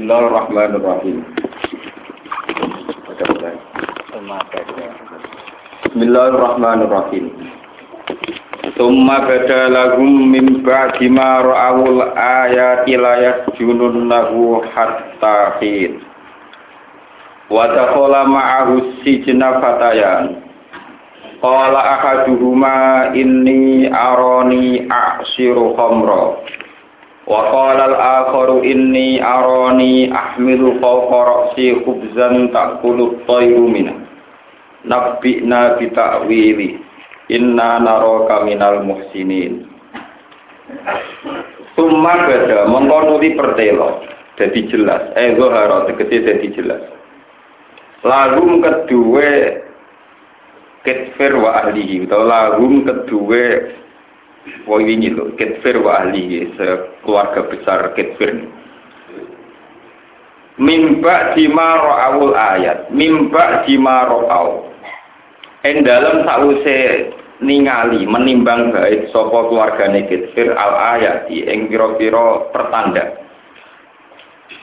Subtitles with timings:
[0.00, 1.28] Bismillahirrahmanirrahim.
[5.92, 7.24] Bismillahirrahmanirrahim.
[8.80, 16.00] Summa bada lahum min ba'di ma ra'awul ayati la yasjununnahu hatta hin.
[17.52, 20.40] Wa dakhala ma'ahu sijna fatayan.
[21.44, 26.39] Qala ahaduhuma inni arani a'siru khamra.
[27.30, 33.94] Wa qala al-akharu inni arani ahmilu fawqa ra'si khubzan ta'kulu at-tayru minhu.
[34.82, 36.68] Nabbi'na bi ta'wili.
[37.30, 39.62] Inna naraka minal muhsinin.
[41.78, 44.02] Summa bada mongko nuli pertelo
[44.34, 45.14] dadi jelas.
[45.14, 46.82] Eh zohara tegese dadi jelas.
[48.02, 49.62] Lagum kedua
[50.82, 53.44] ketfir wa ahlihi atau lagum kedua
[54.40, 56.56] Wah ini loh, ketfir wa ahlihi,
[57.04, 58.48] keluarga besar ketfir.
[60.56, 64.64] Mimba jima ro'awul ayat, mimba jima ro'aw.
[65.64, 67.12] En dalam sause
[67.44, 73.20] ningali menimbang baik sopo keluarga ketfir al ayat ing piro-piro pertanda.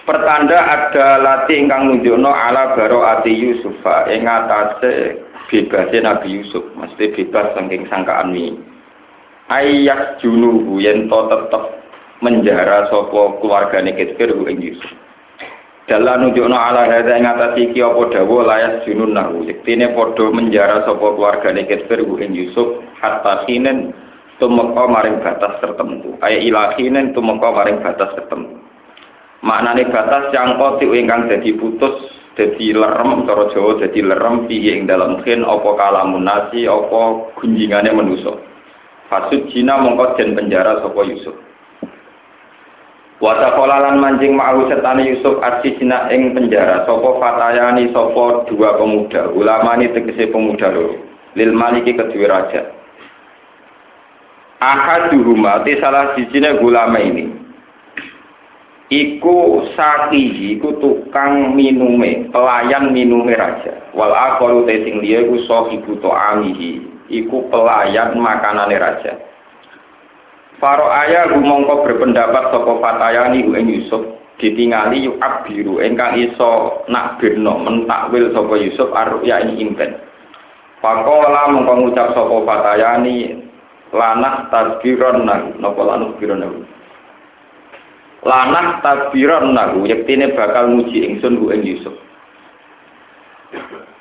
[0.09, 7.13] Pertanda ada lati ingkang nunjukno ala baro ati Yusufa ing atase bebasnya Nabi Yusuf, mesti
[7.13, 8.76] bebas saking sangkaan ini
[9.47, 11.63] ayat junuhu yen to tetep
[12.19, 14.91] menjara sapa keluargane Kitfir ing Yusuf.
[15.87, 19.47] Dalam nunjukno ala hadza ing atas iki apa dawuh layas junun nahu.
[19.47, 23.95] Yektine padha menjara sapa keluargane Kitfir ing Yusuf hatta kinen
[24.41, 26.17] tumeka maring batas tertentu.
[26.19, 28.59] Aya ilahinen tumeka maring batas tertentu.
[29.45, 34.89] Maknane batas yang kotik ingkang dadi putus dadi lerem cara Jawa dadi lerem piye ing
[34.89, 38.33] dalam khin apa kalamun nasi apa gunjingane manusa.
[39.07, 41.35] Fasud Cina mongko den penjara sapa Yusuf.
[43.17, 49.31] Wata kolalan mancing ma'ahu setane Yusuf arsi Cina ing penjara sapa fatayani sapa dua pemuda
[49.31, 50.99] ulama ini tegese pemuda loro
[51.33, 52.61] lil maliki kedua raja.
[54.59, 57.29] Ahaduhuma te salah sijine ulama ini
[58.89, 67.47] iku sakihi iku tukang minume pelayan minume raja wal akharu liya iku sahibu ta'amihi iku
[67.51, 69.13] pelayan makanane raja.
[70.57, 74.01] Faro ayah gumongko berpendapat saka fatayani ing Yusuf
[74.41, 80.01] ditingali yuk abiru engkang iso nakbirno mentakwil saka Yusuf arya ing impen.
[80.81, 83.47] Pakola mongko ngucap saka fatayani
[83.93, 86.59] lanah tadbiron nahu napa lanah biron nahu
[88.27, 91.95] lanah tadbiron nahu yektine bakal nguji ingsun ku ing Yusuf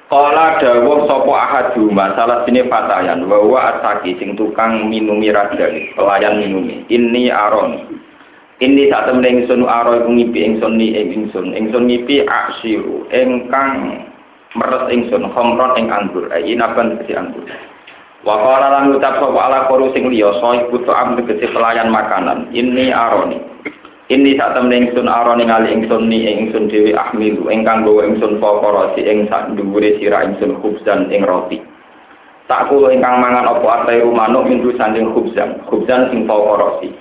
[0.07, 5.67] Kala dawuh sapa ahadu masalah sini fatayan wa wa asaki sing tukang minumi raja
[5.99, 6.87] pelayan minumi.
[6.87, 7.99] Ini aron.
[8.63, 11.51] Ini saat temen ingsun aro iku ngipi ingsun ni ing ingsun.
[11.59, 14.07] Ingsun ngipi aksiru ingkang
[14.55, 16.31] meres ingsun khamron ing anggur.
[16.31, 17.43] Ai inaban kesi anggur?
[18.23, 22.47] Wa ucap sapa ala koru sing liya soy putu am tegese pelayan makanan.
[22.55, 23.43] Ini aroni
[24.07, 28.95] ini saat temen ingsun aron ningali ingsun ni ingsun dewi ahmilu ingkang gawa ingsun fokoro
[28.95, 31.59] si ing sak dhuwure sira ingsun khubzan ing roti.
[32.47, 36.95] Tak kulo ingkang mangan apa atai manuk minggu sanding khubzan, khubzan sing fokoro si.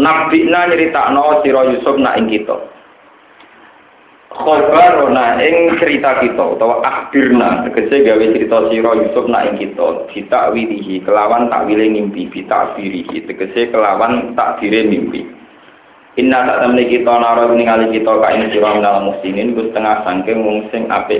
[0.00, 2.56] Nabina nyeritakno sira Yusuf nak ing kita.
[4.32, 11.04] Khobarona ing cerita kita utawa akhirna tegese gawe cerita sira Yusuf nak ing kita ditakwilihi
[11.04, 15.43] kelawan takwile mimpi bitakwilihi tegese kelawan takdire mimpi.
[16.14, 20.46] Inna tak temne kita naro ningali kita ka ini sira minal muslimin ku setengah sangking
[20.46, 21.18] wong sing apik.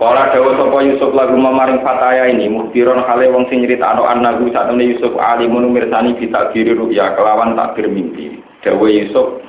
[0.00, 4.72] Kala dawuh sapa Yusuf lagu mamaring fataya ini muhbiron hale wong sing nyritakno annahu sak
[4.72, 8.40] temne Yusuf alimun mirsani bitakdiri ruya kelawan takdir mimpi.
[8.64, 9.44] Dawuh Yusuf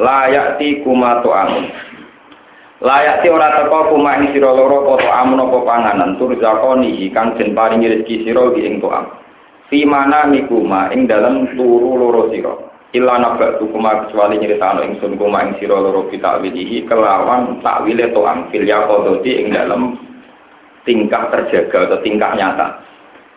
[0.00, 1.68] layak ti kumato amun.
[2.80, 7.36] Layak ti ora teko kuma ing sira loro apa amun apa panganan tur zakoni kang
[7.36, 9.04] den paringi rezeki sira ing to'am.
[9.68, 12.69] Fi mana mikuma ing dalam turu loro sira.
[12.90, 18.66] Illa nabatu kuma kecuali nyeritakno ingsun kuma ing sira loro bitawilihi kelawan takwile to amfil
[18.66, 19.94] ya kodoti ing dalam
[20.82, 22.82] tingkah terjaga atau tingkah nyata.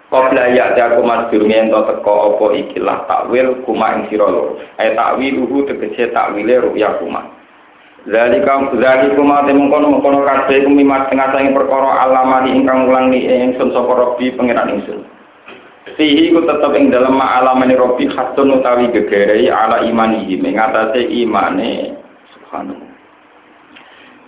[0.10, 4.58] Qabla ya ta kuma durunge ento teko apa ikilah takwil kuma ing sira loro.
[4.82, 7.22] Ay takwiluhu tegese takwile ruya kuma.
[8.10, 13.72] Zalika zalikuma temung kono kono kabeh kumimat tengah sange perkara alamani ingkang ulang ni ingsun
[13.72, 15.13] sapa Rabbi pangeran ingsun
[15.84, 20.40] Sihi ku tetap ing dalam ma'alamani robi khatun utawi gegerei ala imanihi.
[20.40, 21.92] Mengatasi imane
[22.32, 22.92] subhanallah.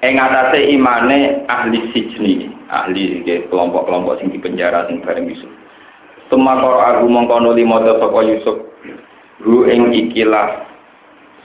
[0.03, 5.49] Ing atase imane ahli sijni ahli kelompok-kelompok sing dipenjara sing bareng Yusuf.
[6.27, 8.57] Tumakor aku mongko nuli maca sapa Yusuf.
[9.39, 10.65] Ru ing ikilah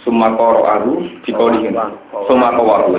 [0.00, 1.76] Summa qara'ahu dikolihin.
[2.24, 2.96] Summa qawahu.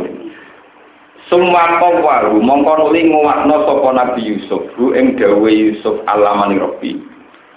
[1.31, 6.99] Summa qawahu mongko nuli nguwakno sapa Nabi Yusuf hu ing dawuh Yusuf alamani Rabbi.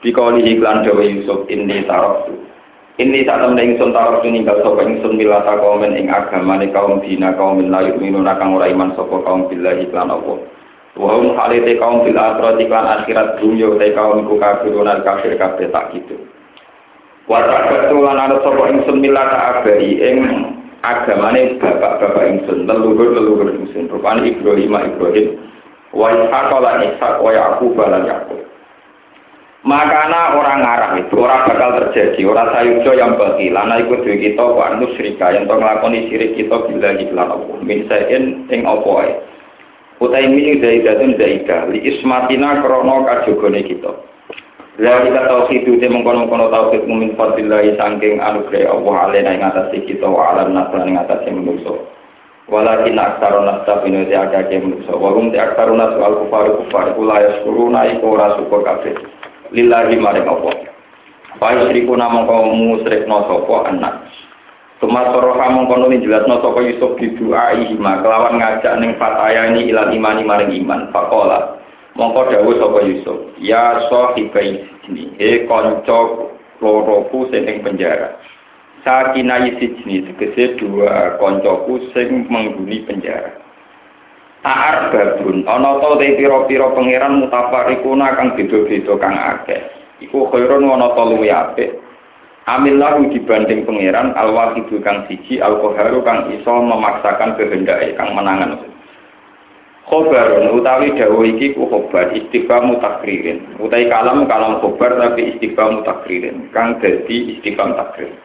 [0.07, 2.39] Dikolihi iklan dawuh Yusuf inni taraftu.
[3.03, 7.59] Ini saat temen ingsun taraf ninggal sapa ingsun milata kaumen ing agamane kaum dina kaum
[7.59, 10.39] min layu minuna kang ora iman sapa kaum billahi lan Allah.
[10.95, 15.35] Wa hum halite kaum bil akhirati lan akhirat dunya te kaum iku kafirun al kafir
[15.35, 16.15] kabeh tak gitu.
[17.27, 20.19] Wa ta'atu lan ana sapa ingsun milata abai ing
[20.93, 25.27] agamane bapak-bapak ingsun leluhur-leluhur ingsun rupane Ibrahim Ibrahim
[25.97, 28.41] wa Ishaq lan Ishaq wa Yaqub lan Yaqub.
[29.65, 32.21] Makana orang ngarah itu orang bakal terjadi.
[32.29, 33.49] Orang sayujo yang bagi.
[33.49, 37.57] Lana ikut duit kita wa nusrika yang to nglakoni sirik kita bila iklan Allah.
[37.65, 39.13] Min sain ing apa ae
[40.05, 43.93] utai min zaidatun zaida li ismatina krono kajogone kita
[44.75, 50.03] Lalu kita tauhid itu mengkono-kono tauhid mumin fadillahi sangking anugerah Allah alena ing atas kita
[50.03, 51.79] wa alam naslan ing atas manusia
[52.51, 56.91] walakin aksaro nasta bino te agake manusia wa hum te aksaro nasu al kufari kufari
[56.99, 58.99] kula yaskuruna iku ora syukur kabeh.
[59.55, 60.51] Lillahi maring apa?
[61.39, 63.95] Fa yusriku namung kaum musyrikna sapa anak.
[64.83, 69.71] Tuma soroha mongko nuli jelasno sapa Yusuf di doa ihma kelawan ngajak ning fataya ini
[69.71, 70.91] ilal imani maring iman.
[70.91, 71.63] Faqala
[71.95, 78.19] mongko dawuh sapa Yusuf ya sahibai sini he kanca loroku sing ing penjara
[78.85, 83.45] Sakina yisijni tegese dua koncoku sing menghuni penjara
[84.45, 89.57] Aar babun, ana ta te pira-pira pangeran mutafarikuna kang beda-beda kang akeh.
[90.05, 91.81] Iku khairun ana ta luwih apik.
[92.45, 98.61] Amillahu dibanding pangeran al-wahidu kang siji al-qaharu kang iso memaksakan kehendake kang menangan.
[99.85, 103.61] Khobarun utawi dawuh iki ku khobar istiqam mutakririn.
[103.61, 108.17] Utai kalam kalam khobar tapi istiqam mutakririn kang dadi istiqam takrir.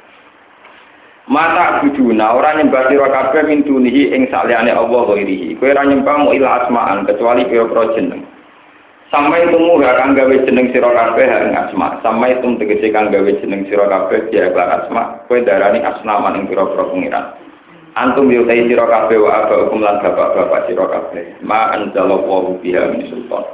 [1.29, 5.59] Mata buduna ora nyembah sira kabeh min dunihi ing saliyane Allah ghairihi.
[5.61, 8.25] Kowe ora nyembah mu ila asma'an kecuali pira-pira jeneng.
[9.13, 12.01] Sampai temu gak kang gawe jeneng sira kabeh ing asma.
[12.01, 15.21] Sampai tum tegese kang gawe jeneng sira kabeh ya asma.
[15.29, 17.25] Kowe darani asnaman ing pira-pira pengiran.
[17.97, 21.41] Antum yutai sira kabeh wa aba hukum lan bapak-bapak sira kabeh.
[21.41, 23.45] Ma anzalallahu biha min sultan.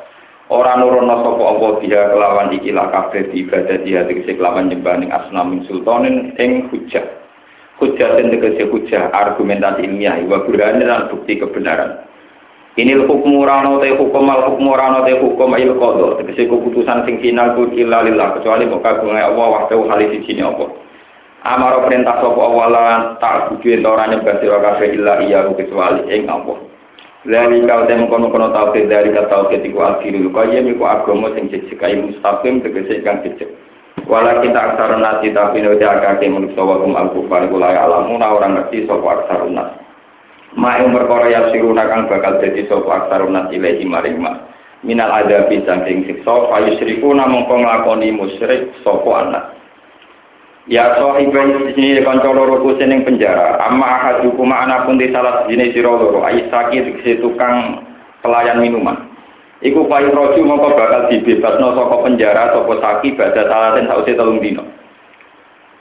[0.52, 5.10] Ora nurono sapa Allah biha kelawan iki la kabeh ibadah dia tegese kelawan nyembah ning
[5.14, 7.26] asnamin sultanin ing hujjah.
[7.80, 12.08] hujah dan tegese hujah argumentasi ilmiah wa burhan dan bukti kebenaran
[12.76, 17.20] ini hukum rano te hukum al hukum rano te hukum il kodo tegese keputusan sing
[17.20, 20.66] final ku illa lillah kecuali kok kagungan Allah waktu hal di sini apa
[21.46, 26.58] amaro perintah sapa awala tak kudu ora nyembah sira illa iya kecuali ing Allah
[27.26, 31.50] Lali kau tem kono kono tauhid dari kata tauhid iku akhirul qayyim iku agama sing
[31.50, 33.50] cecek mustaqim tegese kang cecek
[34.06, 39.10] Walakin tak aksar nasi tapi nuti akake manusia wakum al-kufar kulai alamuna orang ngerti sopo
[39.10, 39.82] aksar nas.
[40.54, 43.82] Ma yang berkora ya siruna kang bakal jadi sopo aksar nas ilahi.
[44.86, 49.58] Minal adabi saking siksa fayu syriku namung kong lakoni musyrik sopo anak.
[50.66, 53.62] Ya sohibai sini kanca loro ku seneng penjara.
[53.62, 56.26] Amma ahadukum anak pun di salah sini sira loro.
[56.26, 56.82] Aisaki
[57.22, 57.86] tukang
[58.26, 58.98] pelayan minuman.
[59.62, 64.66] Iku payu roju mongko bakal dibebasno saka penjara saka saki badha salaten sause telung dino.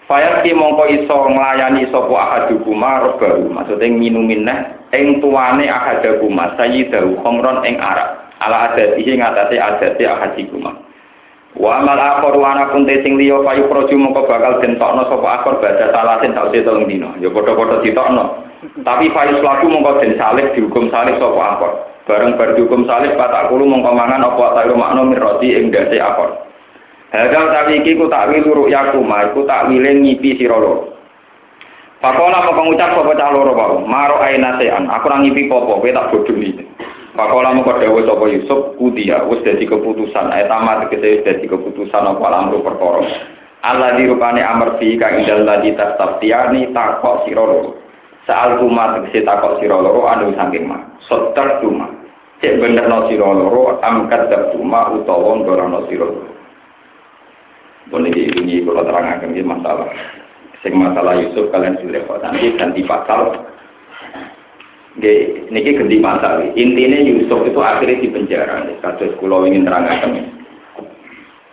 [0.04, 4.58] Fayat ki mongko iso nglayani sapa ahadukuma robahu, maksudnya minumin neh
[4.92, 8.36] ing tuane ahadukuma sayyidahu khomron ing arak.
[8.44, 10.83] Ala adatihi ngatasé adate ahadikuma.
[11.54, 15.54] Wa amal akhor wa ana pun sing liya payu roju mongko bakal dentokno sapa akhor
[15.62, 17.14] badha salaten sause telung dino.
[17.22, 18.24] Ya padha-padha ditokno.
[18.82, 21.72] Tapi fayus laku mongko den salib dihukum salib sapa akhor.
[22.04, 26.32] bareng bar dihukum salib kata kulo mongko mangan apa tayo makna miroti ing dase akon
[27.14, 30.90] Hadal tapi iki ku takwil luruk yakuma iku takwile ngipi sira loro
[32.02, 35.88] Pakola mau pengucap sapa cah loro wae maro aina sean aku ora ngipi popo kowe
[35.88, 36.52] tak bodoni
[37.14, 42.26] Pakola mau dawuh sapa Yusuf kudia wis dadi keputusan ayat tamat tegese dadi keputusan apa
[42.26, 43.06] lamru perkara
[43.62, 47.78] Allah dirupane amar fi kang indal tadi tastaftiani takok sira loro
[48.26, 50.82] Saal kuma tegese takok sira loro anu saking mah.
[51.06, 51.86] Sotar kuma.
[52.42, 56.10] Cek bener no sira loro angkat dak kuma utawa ndorono sira.
[57.94, 59.86] Boleh ini kalau terangkan ini masalah.
[60.66, 63.38] Sing masalah Yusuf kalian sudah kok nanti ganti pasal.
[64.94, 66.46] Nggih, niki ganti.
[66.54, 68.62] Intinya Yusuf itu akhirnya di penjara.
[68.78, 70.30] Kasus kula ingin terangkan.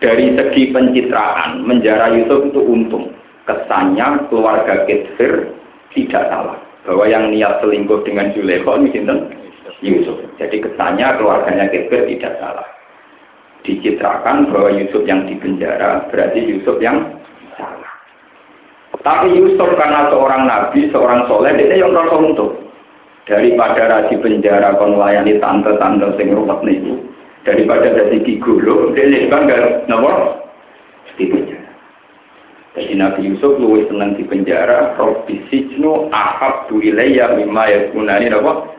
[0.01, 3.13] Dari segi pencitraan, menjara Yusuf itu untung.
[3.45, 5.49] Kesannya keluarga Kitfir
[5.93, 9.29] tidak salah bahwa yang niat selingkuh dengan Zulekho ini sinten
[9.81, 10.17] Yusuf.
[10.37, 12.65] Jadi kesannya keluarganya Kefir tidak salah.
[13.61, 17.21] Dicitrakan bahwa Yusuf yang dipenjara berarti Yusuf yang
[17.57, 17.93] salah.
[19.01, 22.53] Tapi Yusuf karena seorang nabi, seorang soleh, dia yang merasa untung.
[23.29, 26.97] Daripada raji penjara kon melayani tante-tante sing rumet niku,
[27.45, 30.41] daripada dari gigolo, dia lebih gak nopo
[31.17, 31.69] di penjara.
[32.71, 38.71] Jadi Nabi Yusuf luwih senang di penjara, Robbi Sijnu ahab du ilayya mimma yakunani nopo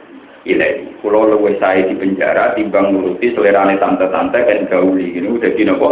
[0.47, 0.91] ilai.
[1.03, 5.91] Kulo luwih saya di penjara, timbang nuruti selerane tante-tante kan gauli, udah di nopo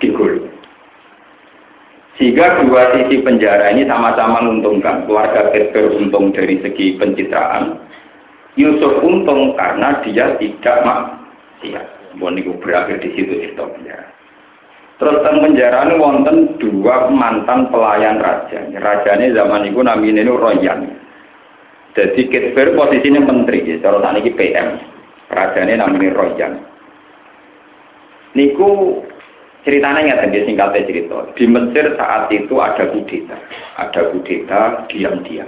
[0.00, 0.51] gigolo.
[2.22, 5.10] Sehingga dua sisi penjara ini sama-sama menguntungkan.
[5.10, 7.82] Keluarga Ketker untung dari segi pencitraan.
[8.54, 12.14] Yusuf untung karena dia tidak maksiat.
[12.22, 14.06] Bon itu berakhir di situ cerita penjara.
[15.02, 18.70] Terus tentang penjara ini wonten dua mantan pelayan raja.
[18.70, 20.80] Rajanya zaman itu namanya ini Royan.
[21.98, 23.82] Jadi Ketker posisinya menteri, ya.
[23.82, 24.78] Kalau ini PM.
[25.26, 26.54] Rajanya namanya Royan.
[28.38, 29.02] Niku
[29.62, 31.18] Ceritanya nggak tadi singkatnya cerita.
[31.38, 33.38] Di Mesir saat itu ada kudeta,
[33.78, 35.46] ada kudeta diam-diam.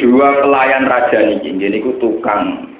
[0.00, 2.72] Dua pelayan raja ini, ini ku tukang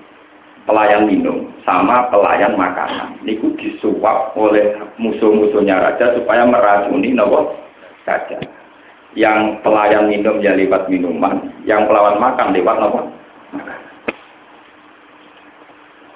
[0.65, 3.21] pelayan minum sama pelayan makanan.
[3.21, 7.53] Niku disuap oleh musuh-musuhnya raja supaya meracuni nopo
[8.09, 8.41] raja.
[9.13, 13.13] Yang pelayan minum ya lewat minuman, yang pelawan makan lewat nopo.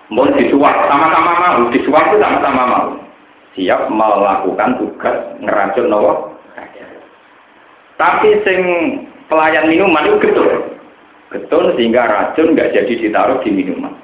[0.08, 3.05] Mau disuap sama-sama mau, disuap itu sama-sama mau
[3.56, 6.12] siap melakukan tugas ngeracun nopo.
[7.96, 8.60] Tapi sing
[9.32, 10.76] pelayan minuman itu getun.
[11.32, 13.96] Getun sehingga racun nggak jadi ditaruh di minuman.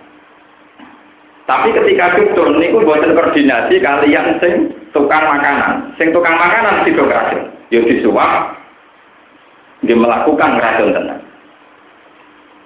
[1.44, 5.92] Tapi ketika getun niku buatan koordinasi kalian sing tukang makanan.
[6.00, 7.52] Sing tukang makanan itu racun.
[7.68, 8.56] Ya disuap
[9.84, 11.22] dia melakukan racun tenang.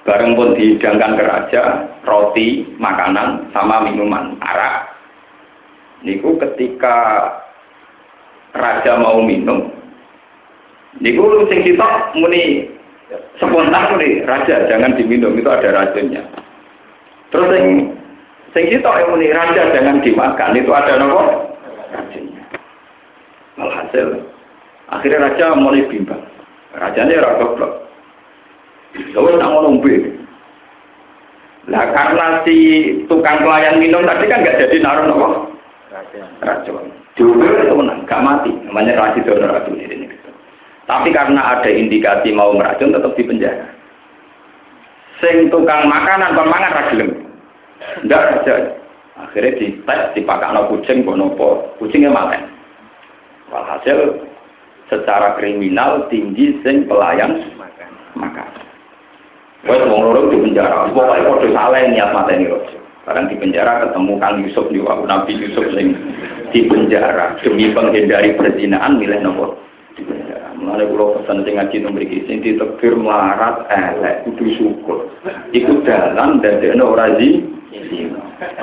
[0.06, 1.62] Bareng pun dihidangkan ke raja,
[2.06, 4.95] roti, makanan, sama minuman, arak
[6.04, 6.96] niku ketika
[8.56, 9.76] raja mau minum
[11.00, 12.68] niku sing sitok muni
[13.36, 16.22] spontan muni raja jangan diminum itu ada racunnya.
[17.30, 17.64] Terus sing
[18.56, 21.20] sing sitok muni raja jangan dimakan itu ada nopo?
[21.92, 22.42] Racunnya.
[23.60, 24.08] Alhasil
[24.88, 26.22] akhirnya raja mulai bimbang.
[26.76, 27.72] Rajanya ora goblok.
[29.16, 29.80] Lalu nak ngomong
[31.66, 32.56] Nah karena si
[33.10, 35.55] tukang pelayan minum tadi kan nggak jadi naruh nopo
[36.42, 36.90] racun.
[37.16, 38.52] Juga itu menang, gak mati.
[38.68, 40.06] Namanya racun itu racun ini.
[40.86, 43.66] Tapi karena ada indikasi mau meracun tetap di penjara.
[45.18, 47.10] Sing tukang makanan pemangan ragilem.
[48.04, 48.54] Enggak saja.
[49.16, 50.12] Akhirnya di tes
[50.52, 52.36] no kucing bonopo, kucingnya mati.
[53.48, 54.22] Walhasil
[54.92, 57.42] secara kriminal tinggi sing pelayan
[58.14, 58.48] makan.
[59.66, 62.85] Wes wong loro di penjara, pokoke padha salah niat mateni rojo.
[63.06, 65.94] Sekarang di penjara ketemu Kang Yusuf di waktu Nabi Yusuf sing
[66.50, 69.62] di penjara demi menghindari perzinaan milih nopo
[69.94, 70.50] di penjara.
[70.58, 75.06] Mulane kula pesan sing ngaji nomor iki sing ditekir melarat elek kudu syukur.
[75.54, 77.46] Iku dalan dadekno ora zi.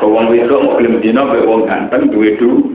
[0.03, 2.67] Wong wedok mau gelem dina mek wong ganteng duwe du.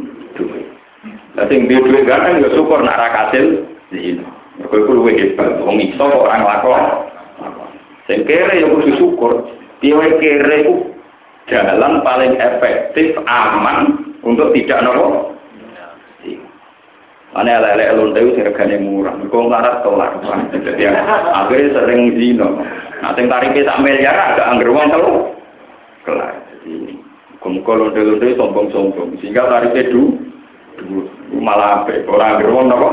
[1.37, 4.25] Lah sing duwe duwe ganteng ya syukur nak ra kasil zina.
[4.57, 5.61] Mergo iku luwih hebat.
[5.61, 7.13] Wong iso ora nglakon.
[8.09, 9.53] Sing kere ya kudu syukur.
[9.85, 10.97] Piye kere ku
[11.49, 15.35] jalan paling efektif, aman untuk tidak nopo.
[17.29, 20.17] Mana lele lonte itu regane murah, mereka ngarat tolak.
[20.49, 22.57] Jadi akhirnya sering zino.
[22.99, 25.13] Nah, yang tariknya sak miliar agak angger uang telu.
[26.03, 26.35] Kelar.
[26.51, 26.99] Jadi
[27.45, 30.19] muka lonte lonte sombong-sombong, sehingga tariknya du,
[30.81, 31.05] du
[31.37, 32.01] malah apa?
[32.09, 32.89] Orang angger uang nopo.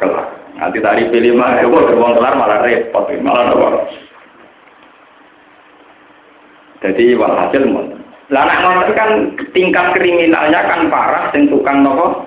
[0.00, 0.26] Kelar.
[0.56, 3.68] Nanti tarik pilih mah, itu uang kelar malah repot, malah nopo.
[6.82, 7.86] Jadi walhasil mau.
[8.34, 9.10] Lah nek kan
[9.54, 12.26] tingkat kriminalnya kan parah sing tukang nopo?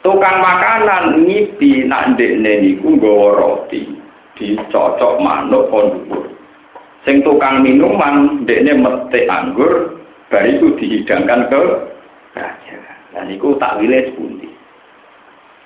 [0.00, 3.90] Tukang makanan ngipi nak ndekne niku nggawa roti,
[4.38, 6.08] dicocok manuk kon
[7.02, 9.98] Sing tukang minuman ndekne metik anggur,
[10.30, 11.62] bar itu dihidangkan ke
[12.38, 12.78] raja.
[13.12, 14.46] Dan niku tak wilayah sepundi.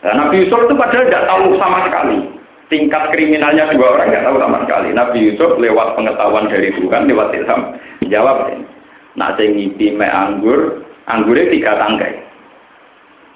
[0.00, 2.39] Dan Nabi Yusuf itu padahal tidak tahu sama sekali
[2.70, 4.88] tingkat kriminalnya dua orang nggak tahu sama sekali.
[4.94, 7.60] Nabi Yusuf lewat pengetahuan dari Tuhan, lewat ilham,
[8.08, 8.48] jawab
[9.18, 12.14] Nak sing ngipi me anggur, anggurnya tiga tangkai.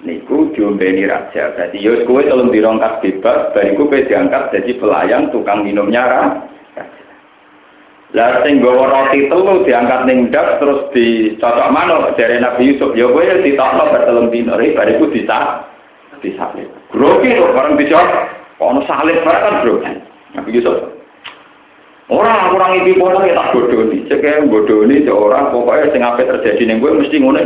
[0.07, 1.51] Niku diombeni raja.
[1.51, 6.55] Jadi Yus kue tolong dirongkat bebas, bariku kue diangkat jadi pelayan tukang minumnya raja.
[8.15, 12.95] Lah sing gawa roti telu diangkat ning dak terus dicocok manuk dari Nabi Yusuf.
[12.95, 15.67] Ya kowe ditokno bertelung dino, bariku disah
[16.23, 16.71] disalib.
[16.95, 18.34] Grogi kok bareng dicocok.
[18.59, 19.83] Ono salib kan bro.
[20.35, 20.77] Nabi Yusuf.
[22.05, 24.05] Orang kurang iki pola ya tak bodoni.
[24.05, 27.41] Cek bodoni cek orang pokoknya sing ape terjadi ning gue mesti ngono.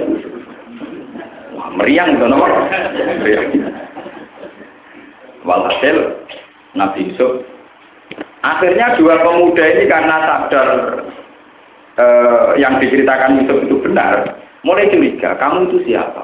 [1.55, 2.51] Wah, meriang to nomor.
[3.23, 3.71] Meriang.
[5.47, 6.19] Walhasil
[6.75, 7.47] Nabi Yusuf
[8.43, 10.67] akhirnya dua pemuda ini karena sadar
[11.99, 16.23] eh, yang diceritakan Yusuf itu benar, mulai curiga, kamu itu siapa?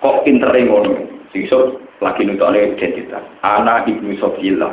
[0.00, 0.96] Kok pinter ngono?
[1.34, 3.24] Yusuf lagi oleh identitas.
[3.44, 4.72] Anak ibnu Sofiyah.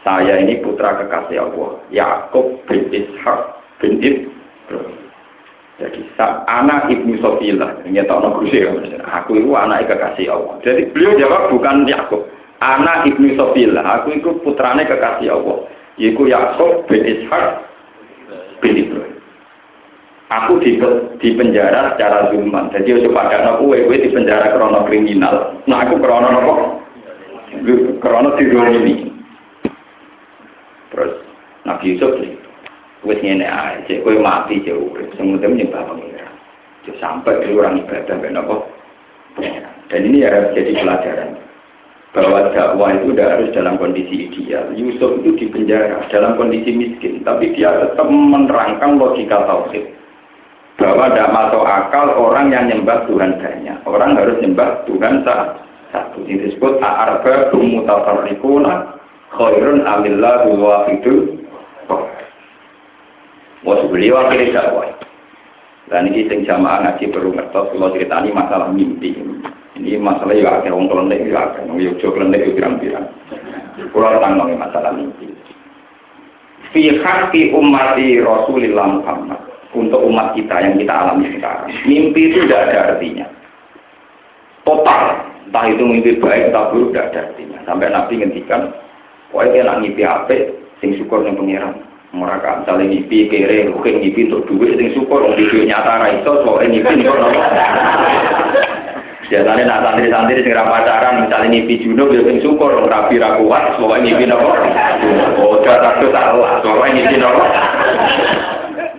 [0.00, 1.76] Saya ini putra kekasih Allah.
[1.92, 3.40] Yakub bin Ishak
[3.80, 4.96] bin Ibrahim.
[5.80, 6.00] Jadi
[6.48, 7.84] anak ibnu Sofiyah.
[7.88, 8.40] Ini tak nak
[9.24, 10.54] Aku itu anak kekasih Allah.
[10.60, 12.28] Jadi beliau jawab bukan Yakub.
[12.60, 13.84] Anak ibnu Sofiyah.
[14.00, 15.64] Aku itu putrane kekasih Allah.
[15.96, 17.64] Yaitu Yakub bin Ishak
[18.60, 19.19] bin Ibrahim.
[20.30, 20.78] Aku di,
[21.18, 22.70] di penjara secara zulman.
[22.70, 25.58] Jadi ojo pada aku wewe di penjara krono kriminal.
[25.66, 26.54] Nah aku krono apa?
[27.98, 29.10] Krono ini.
[30.94, 31.18] Terus
[31.66, 32.14] Nabi Yusuf
[33.02, 34.94] wis ngene ae, kowe mati jauh.
[35.18, 36.34] Semuanya menyembah pengiran.
[37.02, 38.56] Sampai di orang ibadah apa?
[39.90, 41.38] Dan ini harus jadi pelajaran
[42.14, 44.70] bahwa dakwah itu tidak harus dalam kondisi ideal.
[44.78, 49.99] Yusuf itu di penjara dalam kondisi miskin, tapi dia tetap menerangkan logika tauhid
[50.80, 53.78] bahwa tidak masuk akal orang yang nyembah Tuhan banyak.
[53.84, 55.20] Orang harus nyembah Tuhan
[55.92, 56.24] satu.
[56.24, 58.96] Ini disebut arba mutafarriquna
[59.36, 61.36] khairun amillah wahidul
[63.60, 64.88] Wah beliau akhirnya dakwah.
[65.92, 69.12] Dan ini sing jamaah ngaji perlu ngertos kalau cerita ini masalah mimpi.
[69.76, 73.06] Ini masalah ya ada orang kelendek ya ada, orang yuk kelendek ya pirang-pirang.
[73.92, 75.28] Pulau tanggung masalah mimpi.
[76.72, 76.88] Fi
[77.52, 81.70] umati Rasulillah Muhammad untuk umat kita yang kita alami sekarang.
[81.86, 83.26] Mimpi itu tidak ada artinya.
[84.66, 85.02] Total,
[85.46, 87.58] entah itu mimpi baik atau buruk tidak ada artinya.
[87.64, 88.74] Sampai Nabi ngendikan,
[89.30, 90.36] ini nak mimpi apa,
[90.82, 91.74] sing syukur yang pengiran.
[92.10, 96.74] Mereka misalnya mimpi kere, mungkin mimpi untuk duit, sing syukur, orang video nyata raiso, soalnya
[96.74, 97.18] mimpi nyukur
[99.30, 104.26] Biasanya nak santri-santri sing pacaran, misalnya mimpi junub, ya sing syukur, rapi rakuat, soalnya mimpi
[104.26, 104.50] nopo.
[105.38, 107.46] Oh, tak salah, soalnya mimpi nopo.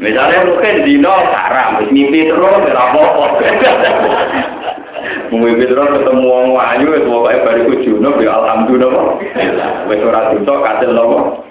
[0.01, 3.25] Misalnya mungkin dino haram, mimpi terus tidak apa-apa.
[5.29, 9.05] Mimpi terus ketemu wong ayu, itu pokoknya bariku junub, ya alhamdulillah.
[9.87, 11.45] Wis ora dosa kasil nopo.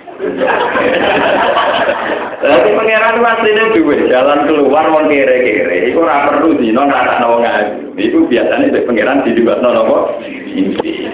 [2.42, 5.86] Tapi pangeran itu aslinya dua jalan keluar wong kere-kere.
[5.94, 7.72] Iku ora perlu dino nggak wong ayu.
[7.96, 11.06] Iku biasanya di pangeran di dibuat nopo mimpi.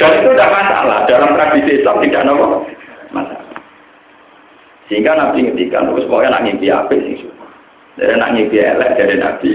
[0.00, 2.66] Dan itu tidak masalah dalam tradisi Islam tidak nopo.
[4.90, 7.48] Sehingga Nabi ngendikan, terus pokoknya nak ngimpi apa sih syukur.
[8.00, 9.50] Jadi nak ngimpi elek dari Nabi,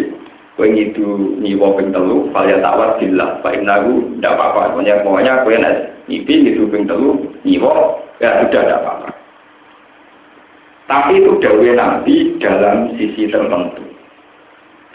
[0.56, 1.08] kue ngidu
[1.42, 4.74] nyiwa ping telu, falya tawar billah, pak inagu, tidak apa-apa.
[4.74, 5.74] Pokoknya pokoknya kue nak
[6.08, 7.10] ngimpi ngidu ping telu,
[7.44, 7.74] nyiwa,
[8.24, 9.08] ya sudah tidak apa-apa.
[10.88, 13.84] Tapi itu dawe Nabi dalam sisi tertentu.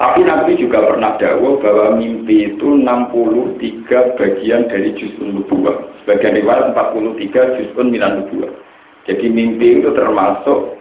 [0.01, 5.79] Tapi Nabi juga pernah dakwah bahwa mimpi itu 63 bagian dari juz'un nubuah.
[6.03, 8.51] Sebagian riwayat 43 juz'un minan nubuah.
[9.03, 10.79] Jadi mimpi itu termasuk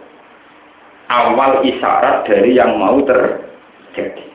[1.09, 4.25] awal isyarat dari yang mau terjadi.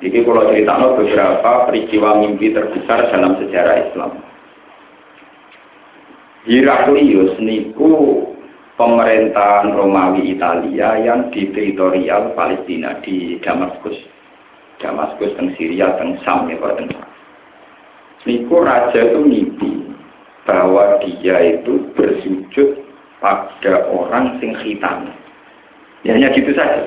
[0.00, 4.12] Jadi kalau cerita beberapa peristiwa mimpi terbesar dalam sejarah Islam.
[6.46, 8.22] Heraklius niku
[8.78, 13.96] pemerintahan Romawi Italia yang di teritorial Palestina di Damaskus.
[14.76, 16.84] Damaskus dan Syria dan Sam ya Pak
[18.26, 19.86] Niku raja itu mimpi
[20.46, 22.85] bahwa dia itu bersujud
[23.26, 25.10] pada orang sing khitan.
[26.06, 26.86] Ya hanya gitu saja.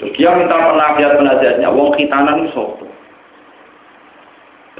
[0.00, 2.88] Terus dia minta penasihat-penasihatnya, wong khitanan sopo.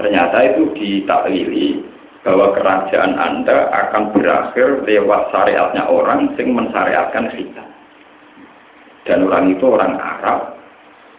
[0.00, 1.84] Ternyata itu ditakwili
[2.24, 7.68] bahwa kerajaan Anda akan berakhir lewat syariatnya orang sing mensyariatkan khitan.
[9.04, 10.56] Dan orang itu orang Arab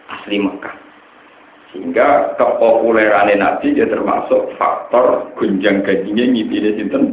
[0.09, 0.75] asli Mekah.
[1.71, 7.03] Sehingga kepopuleran Nabi dia termasuk faktor gunjang gajinya ngipine sinten.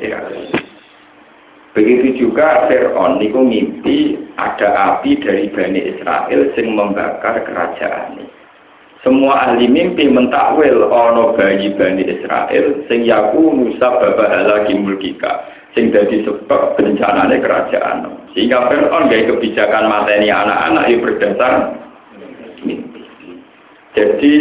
[0.00, 0.20] Ya.
[1.76, 8.24] Begitu juga Fir'aun niku mimpi ada api dari Bani Israel sing membakar kerajaan ini.
[9.04, 15.92] Semua ahli mimpi mentakwil ono bayi Bani Israel sing yaku Musa babahala lagi mulkika sing
[15.92, 18.08] jadi sebab bencananya kerajaan.
[18.32, 21.52] Sehingga Fir'aun gaya kebijakan materi anak-anak yang berdasar
[22.64, 23.04] mimpi.
[23.92, 24.34] Jadi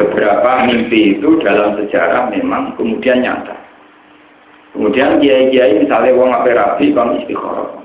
[0.00, 3.63] beberapa mimpi itu dalam sejarah memang kemudian nyata.
[4.74, 7.78] Kemudian kiai-kiai misalnya wong ape rapi bang istikharah.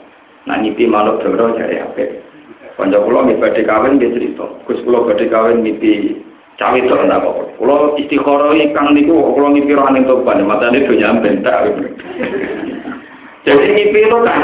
[0.49, 2.25] Nah nyipi manuk doro jare ape.
[2.73, 4.45] Kanca kula nggih badhe kawin nggih cerita.
[4.65, 6.17] Gus kula badhe kawin nyipi
[6.58, 7.38] cawe to ndak kok.
[7.62, 11.69] Kula istikharah kang niku kula nyipi ro ning toban, matane do nyampe tak.
[13.45, 14.41] Jadi nyipi itu kan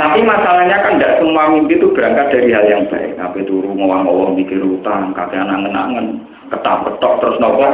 [0.00, 3.20] tapi masalahnya kan tidak semua mimpi itu berangkat dari hal yang baik.
[3.20, 7.68] Apa turu ngomong-ngomong mikir utang, kakek angen-angen, ketak-ketok terus nopo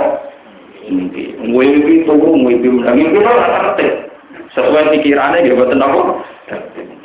[0.90, 1.34] mimpi.
[1.38, 2.94] Mimpi turu, mimpi menang.
[2.96, 3.92] Mimpi itu tertib.
[4.54, 6.00] Sesuai pikirannya dia buat apa?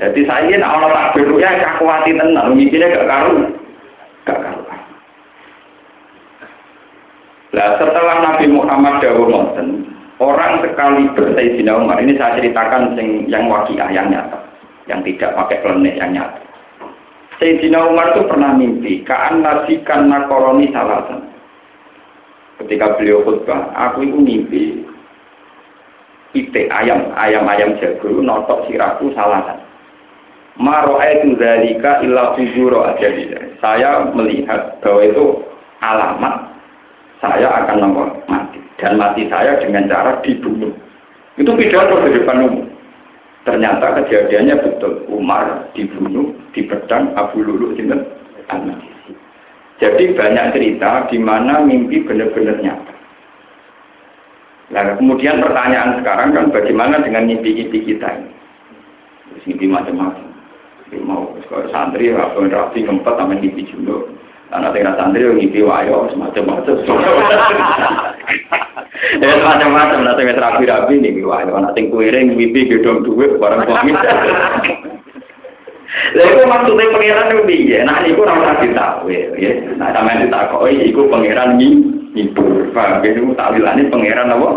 [0.01, 2.53] Jadi saya ini Allah tak ya aku hati tenang.
[2.53, 3.33] Mimpinya gak karu.
[4.25, 4.61] Gak karu.
[7.51, 9.91] Nah setelah Nabi Muhammad Dawud Monten,
[10.23, 14.39] orang sekali bersayyidina Umar, ini saya ceritakan yang, yang wakiah, yang nyata.
[14.87, 16.39] Yang tidak pakai klenik, yang nyata.
[17.41, 21.30] Sayyidina Umar itu pernah mimpi, kaan nasikan nakoroni salatan.
[22.61, 24.63] Ketika beliau khutbah, aku itu mimpi
[26.37, 29.59] itik ayam, ayam-ayam jago, notok siraku salatan.
[30.61, 33.07] Maro'aitu dzalika illa fujuro aja
[33.63, 35.25] Saya melihat bahwa itu
[35.81, 36.35] alamat
[37.23, 38.59] saya akan nomor mati.
[38.77, 40.73] Dan mati saya dengan cara dibunuh.
[41.39, 42.67] Itu pidato di depan umum.
[43.41, 45.05] Ternyata kejadiannya betul.
[45.09, 48.05] Umar dibunuh, di pedang Abu Lulu Sinten
[49.81, 52.93] Jadi banyak cerita di mana mimpi benar-benar nyata.
[54.71, 58.31] Nah, kemudian pertanyaan sekarang kan bagaimana dengan mimpi-mimpi kita ini?
[59.49, 60.29] Mimpi macam-macam.
[61.01, 61.33] Mau
[61.73, 64.05] santri, atau rapi, keempat, sama mimpi juga.
[64.53, 66.75] Anak tinggal santri yang ngipi wayo semacam-macam.
[69.01, 73.91] Ya macam-macam nanti rapi-rapi nih wayo tinggal kuiring ngipi gedong duit barang suami.
[76.11, 77.79] Lha iku maksude pangeran itu piye?
[77.85, 79.51] Nah niku ora usah ditakwil ya.
[79.77, 81.69] Nah sampeyan ditakoki iku pangeran ngi
[82.17, 82.73] ngibur.
[82.73, 84.49] Paham ya niku takwilane pangeran apa?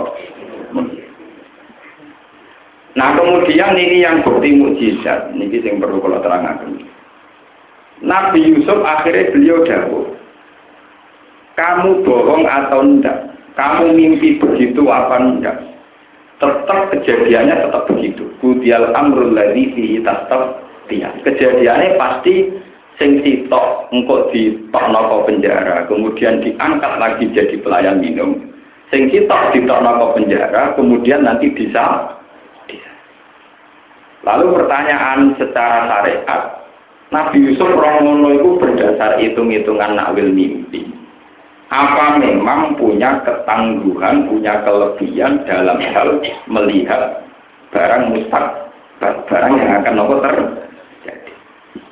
[2.94, 6.78] Nah kemudian ini yang bukti mukjizat, ini yang perlu kalau terangkan.
[8.06, 10.14] Nabi Yusuf akhirnya beliau dahulu.
[11.54, 13.34] Kamu bohong atau enggak?
[13.54, 15.58] Kamu mimpi begitu apa enggak?
[16.42, 18.26] Tetap kejadiannya tetap begitu.
[18.42, 20.02] Kudial amrul ladhi fi
[20.90, 21.10] dia.
[21.22, 22.52] Kejadiannya pasti
[22.98, 28.38] sing sitok engkau di toknoko penjara, kemudian diangkat lagi jadi pelayan minum.
[28.92, 32.14] Sing sitok di toknoko penjara, kemudian nanti bisa.
[34.24, 36.64] Lalu pertanyaan secara syariat,
[37.12, 40.88] Nabi Yusuf Romono itu berdasar hitung-hitungan nakwil mimpi.
[41.68, 47.20] Apa memang punya ketangguhan, punya kelebihan dalam hal melihat
[47.68, 50.64] barang mustak, barang yang akan nopo terjadi.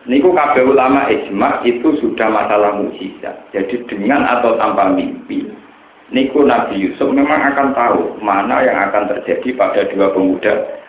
[0.02, 3.46] Niku kabeh ulama ijma itu sudah masalah mukjizat.
[3.54, 5.46] Jadi dengan atau tanpa mimpi,
[6.10, 10.82] niku Nabi Yusuf memang akan tahu mana yang akan terjadi pada dua pemuda.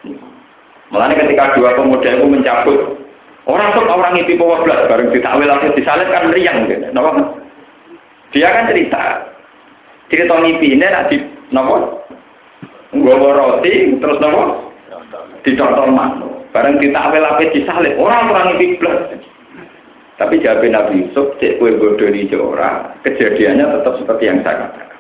[0.90, 3.04] Mulanya ketika dua pemuda itu mencabut
[3.44, 6.88] Orang tuh orang itu bawa belas bareng ditakwil atau disalib kan meriang gitu.
[6.96, 7.44] Napa?
[8.32, 9.04] Dia kan cerita.
[10.08, 11.20] Cerita mimpi ini nanti
[11.52, 12.08] nopo
[12.96, 14.72] nggawa roti terus nopo
[15.44, 16.33] dicontoh mano.
[16.54, 17.98] Bareng ditakwil apa disalib.
[17.98, 19.10] Orang orang itu belas.
[20.22, 25.00] Tapi jawab Nabi Yusuf, cek kue bodoh di orang, kejadiannya tetap seperti yang saya katakan.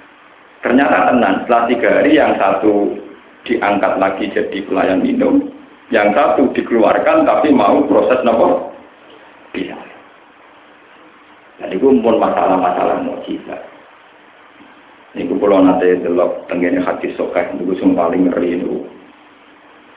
[0.66, 2.98] Ternyata tenang, setelah tiga hari yang satu
[3.46, 5.54] diangkat lagi jadi pelayan minum,
[5.94, 8.74] yang satu dikeluarkan tapi mau proses nopo
[9.54, 9.78] bisa.
[11.62, 13.62] Jadi gue pun masalah-masalah mujizat.
[15.14, 18.58] Ini gue kalau nanti delok tenggine hati sokah itu gue paling ngeri.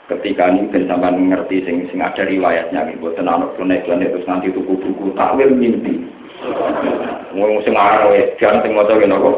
[0.06, 4.78] Ketika ini bersama ngerti sing sing ada riwayatnya gitu, tenang naik planet terus nanti tuku
[4.78, 5.98] buku takwil mimpi.
[7.34, 9.36] Mau sing arah jangan sing mau tahu kok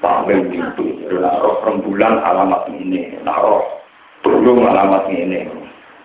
[0.00, 3.60] tampil itu roh rembulan alamat ini naruh
[4.24, 5.44] burung alamat ini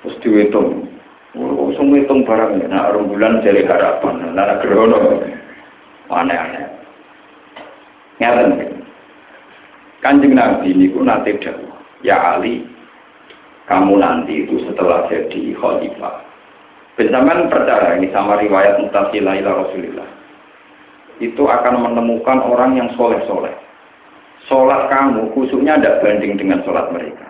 [0.03, 0.83] terus dihitung.
[1.31, 4.35] Langsung hitung barangnya nah rembulan jadi harapan.
[4.35, 5.15] Nah gerono
[6.11, 6.67] aneh-aneh.
[8.19, 8.83] Ngeten
[10.03, 11.68] kanjeng nabi ini pun nanti dahulu
[12.05, 12.65] ya Ali
[13.67, 16.25] kamu nanti itu setelah jadi khalifah
[16.99, 20.09] Benjamin percaya ini sama riwayat mutasilah ila Rasulillah
[21.19, 23.51] itu akan menemukan orang yang soleh-soleh
[24.49, 27.29] Sholat kamu khususnya tidak banding dengan sholat mereka.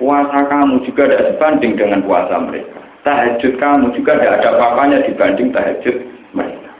[0.00, 2.82] Puasa kamu juga tidak sebanding dengan puasa mereka.
[3.06, 5.96] Tahajud kamu juga tidak ada apa-apanya dibanding tahajud
[6.34, 6.70] mereka.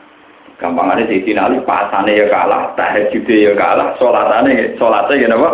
[0.58, 5.50] Gampang ada di sini Ali pasane ya kalah, tahajudnya ya kalah, sholatannya sholatnya ya apa?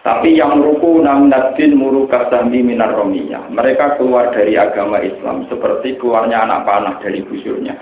[0.00, 3.52] Tapi yang ruku namnadin murukasami minar romiyah.
[3.52, 7.76] Mereka keluar dari agama Islam seperti keluarnya anak panah dari busurnya.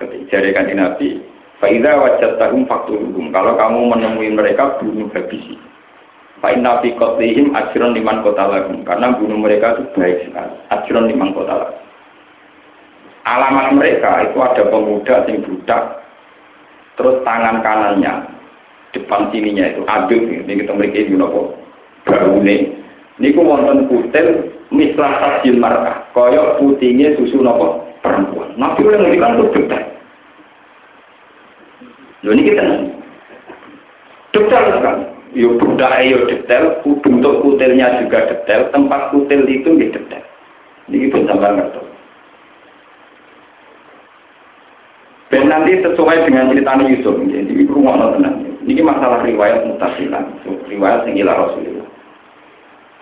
[0.00, 1.20] Ketika jadikan Nabi,
[1.62, 3.30] Faidah wajat tahum faktuluhum.
[3.30, 5.54] Kalau kamu menemui mereka, bunuh habisi.
[6.42, 8.82] Fa'in nabi kotlihim ajron liman kota lagum.
[8.82, 10.58] Karena bunuh mereka itu baik sekali.
[10.74, 11.78] Ajron liman kota lagum.
[13.22, 16.02] Alamat mereka itu ada pemuda yang budak.
[16.98, 18.14] Terus tangan kanannya,
[18.92, 20.20] depan sininya itu aduk.
[20.20, 21.56] Ini kita memiliki ini nopo.
[22.04, 22.56] Baune.
[23.20, 26.08] Ini ku wonten kutil mislah tajil markah.
[26.12, 28.52] Koyok putihnya susu nopo perempuan.
[28.56, 29.82] Nabi yang ngendikan itu budak.
[32.22, 32.64] Loh ini kita
[34.30, 34.96] detail kan?
[35.32, 40.24] Yo budak yo detail, bentuk kutilnya juga detail, tempat kutil itu nggih detail.
[40.92, 41.80] Ini pun sampai ngerti.
[45.32, 48.41] Dan nanti sesuai dengan cerita Yusuf, jadi itu rumah tenang.
[48.72, 50.24] Ini masalah riwayat mutasilah,
[50.64, 51.84] riwayat yang Rasulullah.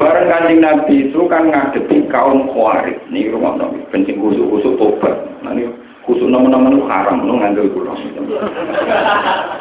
[0.02, 2.98] Barang kanjeng Nabi itu kan ngadepi kaum khawarij.
[3.06, 5.14] Ini rumah nabi, penting kusuk-kusuk tobat.
[5.46, 5.70] Nah ini
[6.02, 7.94] kusuk nama-nama haram, no ngambil pulau.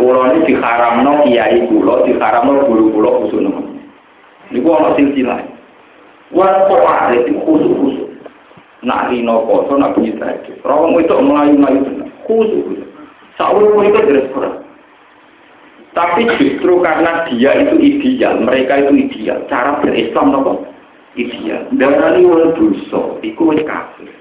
[0.02, 3.62] Pulau ini diharam no kiai pulau, diharam no guru pulau kusuk nama.
[4.50, 5.46] Ini gua ono silsilah.
[6.34, 8.10] Wah khawarij itu kusuk-kusuk.
[8.82, 10.58] Nak rino koso, nak bunyi tadi.
[10.66, 12.10] Rawang itu melayu-melayu tenang.
[12.26, 12.90] Kusuk-kusuk.
[13.38, 14.69] Saul itu jelas kurang.
[15.98, 19.42] Tapi justru karena dia itu ideal, mereka itu ideal.
[19.50, 20.54] Cara berislam apa?
[21.18, 21.66] Ideal.
[21.74, 24.14] Darani wong dosa, iku kafir.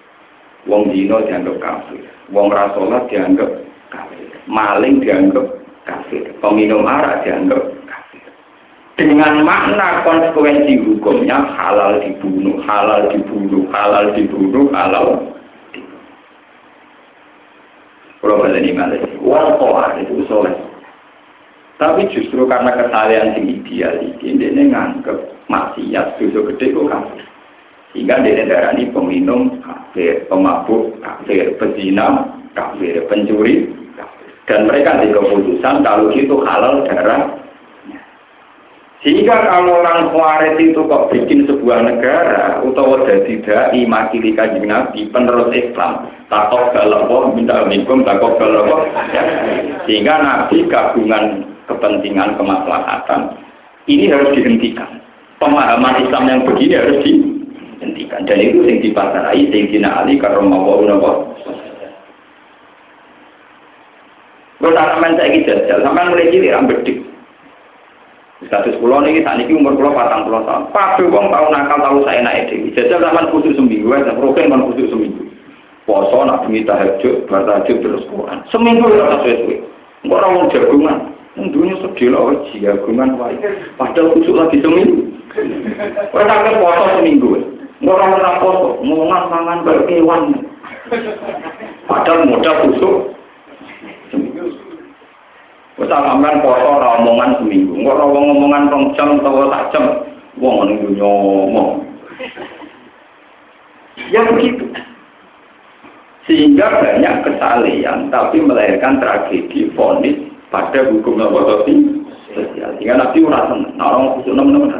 [0.65, 2.01] Wong dino dianggap kafir.
[2.33, 3.53] Wong rasolat dianggap
[3.93, 4.29] kafir.
[4.49, 5.45] Maling dianggap
[5.85, 6.33] kafir.
[6.41, 8.25] Peminum arak dianggap kafir.
[8.97, 15.07] Dengan makna konsekuensi hukumnya halal dibunuh, halal dibunuh, halal dibunuh, halal
[15.77, 16.05] dibunuh.
[18.25, 18.73] Kalau ini
[19.21, 19.47] wong
[20.01, 20.68] itu soleh.
[21.79, 27.23] Tapi justru karena kesalahan yang ideal ini, dia nganggep maksiat dosa gede kok kafir.
[27.95, 34.31] Sehingga dia darani peminum kafir, pemabuk kafir, pezina kafir, pencuri kafir.
[34.51, 37.39] Dan mereka di keputusan kalau itu halal darah.
[38.99, 45.07] Sehingga kalau orang Khawarij itu kok bikin sebuah negara utawa jadi dai makili kajian Nabi
[45.15, 48.91] penerus Islam takok galapo minta minkum takok galapo
[49.87, 53.37] sehingga Nabi gabungan kepentingan kemaslahatan
[53.87, 55.01] ini harus dihentikan.
[55.39, 61.29] Pemahaman Islam yang begini harus dihentikan dan itu yang dipasarai Sayyidina Ali karomawau nawa.
[64.59, 66.99] Kalau sampean saya ini jajal, sampean mulai cilik rambedik.
[68.47, 70.71] Status pulau ini saat ini umur pulau patang pulau tahun.
[70.75, 72.75] Pak wong tahu nakal tahu saya naik dewi.
[72.75, 75.23] Jajal sampean khusus seminggu, ya, program kan khusus seminggu.
[75.87, 78.39] Poso nak demi tahajud, bertahajud terus Quran.
[78.53, 79.57] Seminggu ya sesuai.
[80.07, 81.08] Orang mau jagungan,
[81.39, 83.39] Dunia sedih lah, jagungan wae.
[83.79, 85.07] Padahal kusuk lagi seminggu.
[86.11, 87.39] Kau tak puasa seminggu.
[87.79, 90.35] Orang orang poso, mau mangan berkewan.
[91.87, 92.97] Padahal modal kusuk.
[95.79, 97.79] Kita sampean poso ora omongan seminggu.
[97.79, 99.85] Engko ora omongan rong jam atau sak jam.
[100.43, 101.87] Wong ngene nyomong.
[104.11, 104.67] Ya begitu.
[106.29, 111.75] Sehingga banyak kesalahan, tapi melahirkan tragedi, fonis, pada hukum nabi
[112.33, 112.71] sosial.
[112.77, 113.49] Sehingga nabi ora
[113.81, 114.73] orang khusus nemen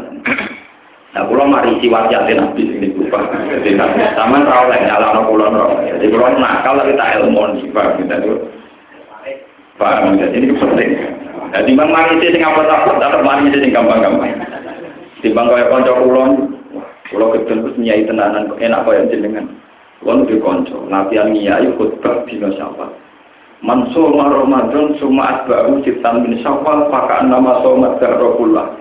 [1.17, 3.33] Nah, kalau mari si wajah nabi ini lupa.
[3.49, 3.81] Jadi
[4.13, 5.57] sama tahu lah nyala no kulon
[5.89, 8.35] Jadi kalau nakal tak ilmu nih, pak kita itu.
[9.81, 10.91] Paham, jadi ini penting.
[11.49, 14.37] Nah, timbang mari sih sing apa takut, tetap mari sih sing gampang-gampang.
[15.23, 16.33] Timbang kaya konco kulon,
[17.09, 19.47] kalau kecil terus nyai tenanan, enak kaya jenengan.
[20.03, 22.53] Kulon di konco, latihan nyai khutbah dino
[23.59, 23.67] siapa.
[23.67, 28.79] Mansur Ramadan suma asba'u sitan min syawal pakaan nama somat garrokullah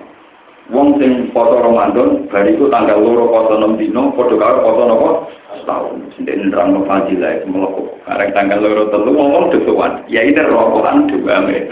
[0.68, 5.08] Wong sing foto Ramadan bariku tanggal loro foto enam dino foto karo foto nopo?
[5.56, 6.12] Setahun.
[6.12, 11.40] Sendiri nerang fadilah itu melakukan karena tanggal loro telu ngomong desuan ya ini rokokan juga
[11.40, 11.64] me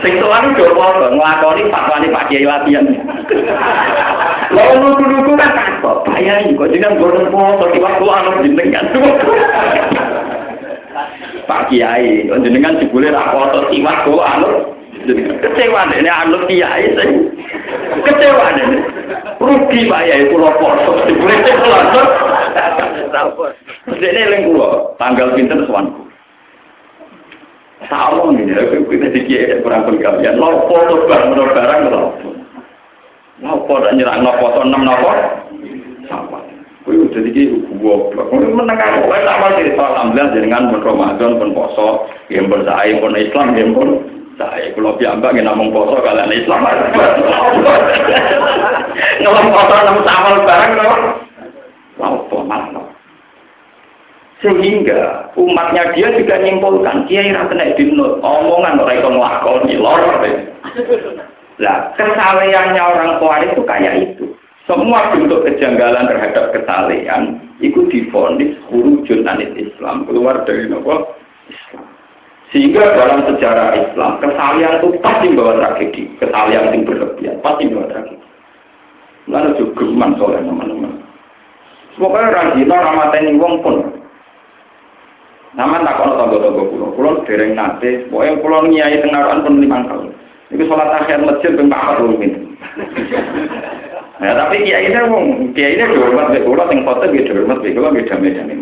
[0.00, 2.88] sing itu foto ngelakoni fatwani pak kiai latihan.
[4.48, 6.08] Lalu nuduh-nuduh kan takut.
[6.08, 8.84] Bayangin kok jangan goreng foto tiba-tiba anu jenengan
[11.48, 14.76] Pak Kiai, jenengan jebule ra foto siwak kok anu.
[15.40, 17.10] Kecewa ini anu Kiai sing
[18.04, 18.84] kecewa ini.
[19.40, 22.02] Rugi Pak Kiai kula foto jebule foto.
[23.96, 26.04] Dene eling kula tanggal pinten sowanku.
[27.88, 28.52] Tahu ini,
[28.84, 30.36] kita dikira kurang pengkabian.
[30.36, 32.28] Lopo tuh barang barang lopo.
[33.40, 35.10] Lopo tak nyerang lopo enam lopo.
[36.12, 36.37] Sampai.
[37.24, 37.42] Jadi
[37.82, 38.30] goblok.
[38.30, 43.18] Kuwi meneng aku wae tak mati alhamdulillah jenengan pun Ramadan pun poso, yang bersaing pun
[43.18, 43.88] Islam yang pun
[44.38, 46.62] saya kalau piyambak nggak namung poso kalian Islam.
[49.22, 50.88] Ngelam poso namun amal barang no.
[51.98, 52.86] Laupo malah
[54.38, 59.98] sehingga umatnya dia juga nyimpulkan kiai ra kena dinut omongan ora iso nglakoni lor.
[61.58, 64.30] Lah kesalehannya orang tua itu kayak itu
[64.68, 71.16] semua bentuk kejanggalan terhadap kesalehan itu difonis hurujun anit Islam keluar dari nopo
[71.48, 71.88] Islam.
[72.52, 78.26] Sehingga dalam sejarah Islam kesalehan itu pasti bawa tragedi, kesalehan yang berlebihan pasti bawa tragedi.
[79.28, 80.92] Lalu juga geman soalnya teman-teman.
[81.96, 83.76] Semoga rajin ramateni wong pun.
[85.56, 90.12] Nama tak kono tonggo-tonggo kulo, kulo dereng nate, pokoknya kulo nyai tengaruan pun lima tahun.
[90.52, 92.28] Itu sholat akhir masjid pun pak ini.
[94.18, 97.70] Nah tapi kiai ini wong, kiai ini dihormat be kulo, sing foto dia dihormat be
[97.70, 98.58] kulo, beda beda nih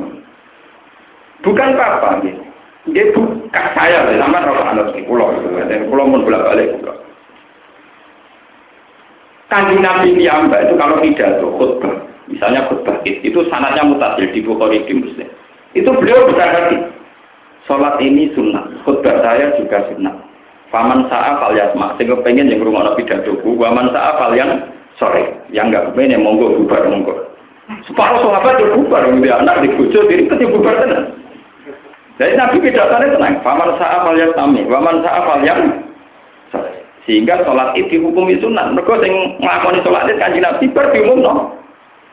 [1.44, 2.42] Bukan apa-apa, gitu.
[2.90, 5.34] Dia bukan saya, sama roh anak di pulau,
[5.66, 6.96] dan pulau pun bolak balik pulau.
[9.46, 14.94] Kanjeng Nabi Piyamba itu kalau pidato khutbah, misalnya khutbah itu sanatnya mutasil di Bukhari di
[14.98, 15.28] Muslim.
[15.74, 16.82] Itu beliau besar hati.
[17.70, 20.14] Sholat ini sunnah, khutbah saya juga sunnah.
[20.74, 24.50] Faman sa'a fal yasma, sehingga pengen yang rumah Nabi pidato, waman sa'a fal yang
[24.96, 27.14] sore, yang enggak pengen yang monggo bubar monggo.
[27.86, 31.06] Separuh sahabat itu bubar, dia anak di bujo, diri itu bubar tenang.
[32.16, 35.84] Jadi Nabi pidatonya tenang, faman sa'a fal yasmi, waman sa'a fal yang.
[37.06, 38.74] Sehingga sholat itu dihukumi sunat.
[38.74, 41.32] Mereka yang ngelakoni sholat itu kanji Nabi bar diumum no.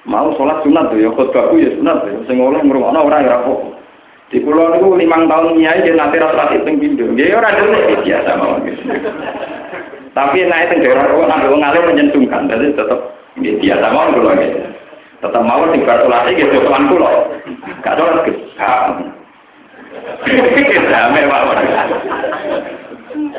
[0.05, 2.21] Mau sholat sunat tuh ya, khutbahku ya sunat tuh.
[2.29, 3.53] Sing oleh ngrungokno ora ya apa.
[4.29, 7.13] Di pulau itu limang tahun nyai dia nanti rata itu pindu.
[7.13, 8.81] Dia orang dulu biasa mau gitu.
[10.13, 14.61] Tapi naik teng daerah kok nak wong alim menyentuhkan, jadi tetap biasa mau kalau gitu.
[15.25, 17.33] Tetap mau tinggal sholat gitu tuan pulau.
[17.81, 17.97] Gak.
[20.93, 21.57] Damai mawon.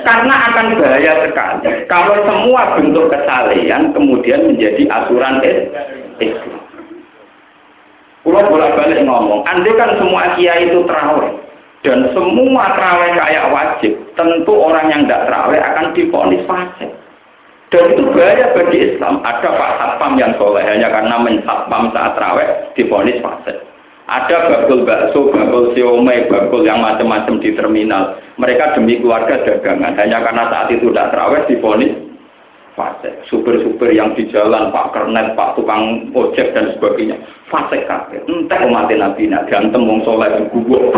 [0.02, 5.38] Karena akan bahaya sekali kalau semua bentuk kesalehan kemudian menjadi aturan
[6.18, 6.60] Islam.
[8.24, 11.43] Pulau bolak-balik ngomong, andai kan semua kiai itu terawih
[11.84, 16.88] dan semua terawih kayak wajib, tentu orang yang tidak terawih akan diponis fasik.
[17.68, 19.20] Dan itu bahaya bagi Islam.
[19.20, 23.60] Ada Pak Satpam yang soleh hanya karena mensatpam saat terawih diponis fasik.
[24.08, 28.16] Ada bakul bakso, bakul siomay, bakul yang macam-macam di terminal.
[28.40, 29.96] Mereka demi keluarga dagangan.
[29.96, 31.92] Hanya karena saat itu tidak terawih difonis
[32.74, 33.10] fase.
[33.30, 37.16] Super-super yang di jalan, Pak Kernet, Pak tukang ojek dan sebagainya.
[37.48, 38.26] Fase kakek.
[38.26, 40.94] Entah umat Nabi nak ganteng wong soleh gubuk.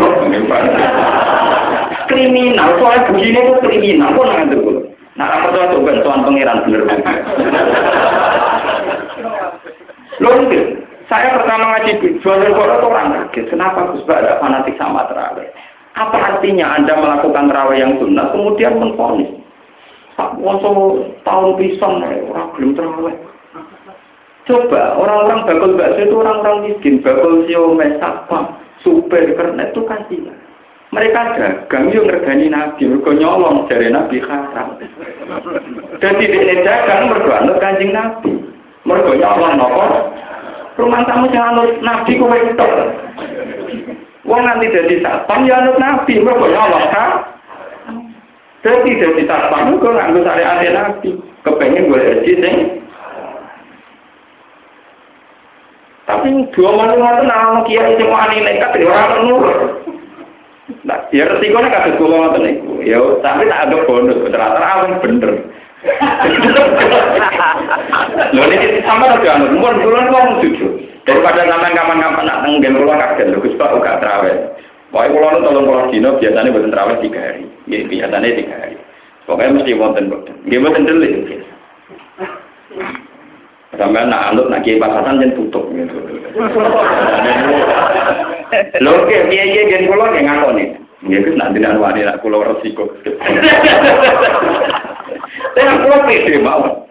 [2.07, 4.15] kriminal, soalnya begini itu kriminal.
[4.15, 4.81] Kok nanti dulu?
[5.17, 7.17] Nah, apa tuh tuh bantuan pangeran bener bener.
[10.21, 10.33] Loh,
[11.07, 13.49] saya pertama ngaji jualan koran orang kaget.
[13.49, 15.49] Kenapa Gus ada fanatik sama terawih?
[15.97, 19.31] Apa artinya Anda melakukan terawih yang sunnah kemudian menfonis?
[20.17, 23.15] Pak Woso tahun pisang orang belum terawih.
[24.49, 30.33] Coba orang-orang bakul bakso itu orang-orang miskin, bakul sio mesapa, super karena itu kasih.
[30.87, 34.79] Mereka dagang yang ngergani Nabi, mereka nyolong dari Nabi haram.
[35.99, 38.31] Dan tidak dagang mereka kanjeng Nabi.
[38.87, 39.83] Mereka nyolong nopo
[40.77, 42.71] rumah tamu yang anut nabi kowe tok.
[44.23, 47.05] Wong nanti jadi satpam ya anut nabi, mergo nyolong ka.
[48.67, 51.15] Jadi jadi satpam kok nganggo syariat nabi,
[51.47, 52.55] kepengen gue haji sing
[56.07, 59.59] tapi dua malam itu nama kiai sing wani nekat ya ora nurut.
[60.87, 62.79] Nah, ya resikonya kasus gue ngoten niku.
[62.83, 65.31] Ya, tapi tak ada bonus, ternyata awal bener.
[68.35, 70.79] Lho ini sama aja anu, mun kula wong jujur.
[71.07, 74.31] Daripada sampean kapan-kapan nak teng game kula kaget lho Gus Pak uga trawe.
[74.87, 77.43] Pokoke kula nu tolong kula dino biasanya boten trawe 3 hari.
[77.67, 78.75] Nggih biasane 3 hari.
[79.27, 80.35] Pokoknya mesti wonten boten.
[80.47, 81.43] Nggih boten delik.
[83.77, 85.99] Sampai nak anut nak kiai pasasan jen tutup gitu.
[88.79, 90.65] Lho ke piye-piye gen kula nggih ngakoni.
[91.03, 92.87] Nggih Gus nak dinan wani nak kula resiko.
[95.53, 96.86] Saya pulau pede mau.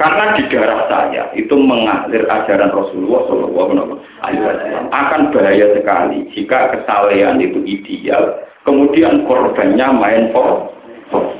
[0.00, 6.72] Karena di darah saya itu mengalir ajaran Rasulullah Shallallahu Alaihi Wasallam akan bahaya sekali jika
[6.72, 10.72] kesalehan itu ideal, kemudian korbannya main for,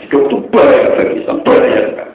[0.04, 2.14] itu bahaya bagi Islam, bahaya sekali.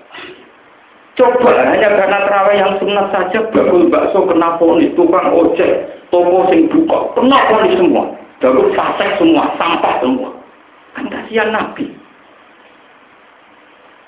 [1.18, 6.70] Coba hanya karena terawih yang sunnah saja, bakul bakso kena ponis, tukang ojek, toko sing
[6.70, 8.06] buka, kena ponis semua,
[8.38, 10.30] bakul fasek semua, sampah semua.
[10.94, 12.05] Kan kasihan Nabi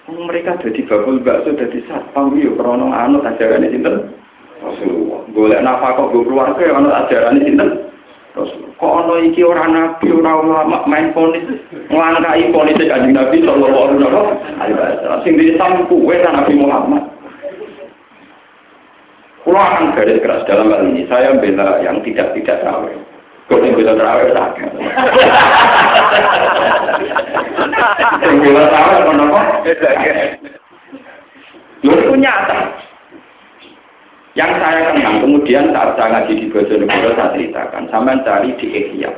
[0.08, 4.16] mereka jadi bakul bakso jadi satpam yo krono anut ajaran sinten
[4.64, 5.20] Rasulullah.
[5.36, 7.92] Golek nafkah go keluarga anut ajaran sinten
[8.32, 8.76] Rasulullah.
[8.80, 11.44] Kok ono iki ora nabi ora ulama main ponis
[11.92, 15.24] nglangkai ponis kanjeng Nabi sallallahu alaihi wasallam.
[15.28, 17.04] Sing disam kuwe Nabi Muhammad.
[19.44, 21.04] Kulo akan garis keras dalam hal ini.
[21.12, 22.88] Saya bela yang tidak tidak tahu.
[23.52, 24.32] Kok yang bisa terawih.
[31.86, 32.60] Itu nyata.
[34.38, 39.10] Yang saya kenal, kemudian saat saya ngaji di Bojonegoro saya ceritakan, sama cari di Ihya.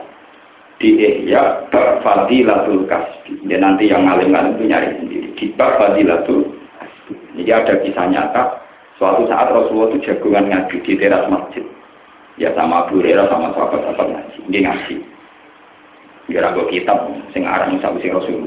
[0.80, 3.36] Di Ihya, Bab Fadilatul Kasbi.
[3.44, 5.28] Ya nanti yang ngalim-ngalim itu nyari sendiri.
[5.36, 6.56] Di Bab Fadilatul.
[7.36, 8.44] Jadi ada kisah nyata,
[8.96, 11.68] suatu saat Rasulullah itu jagungan ngaji di teras masjid
[12.40, 14.96] ya sama Abu Hurairah sama sahabat-sahabat ngaji ini ngaji
[16.30, 18.39] Biar aku kitab sing aran sabu sing Rasulullah.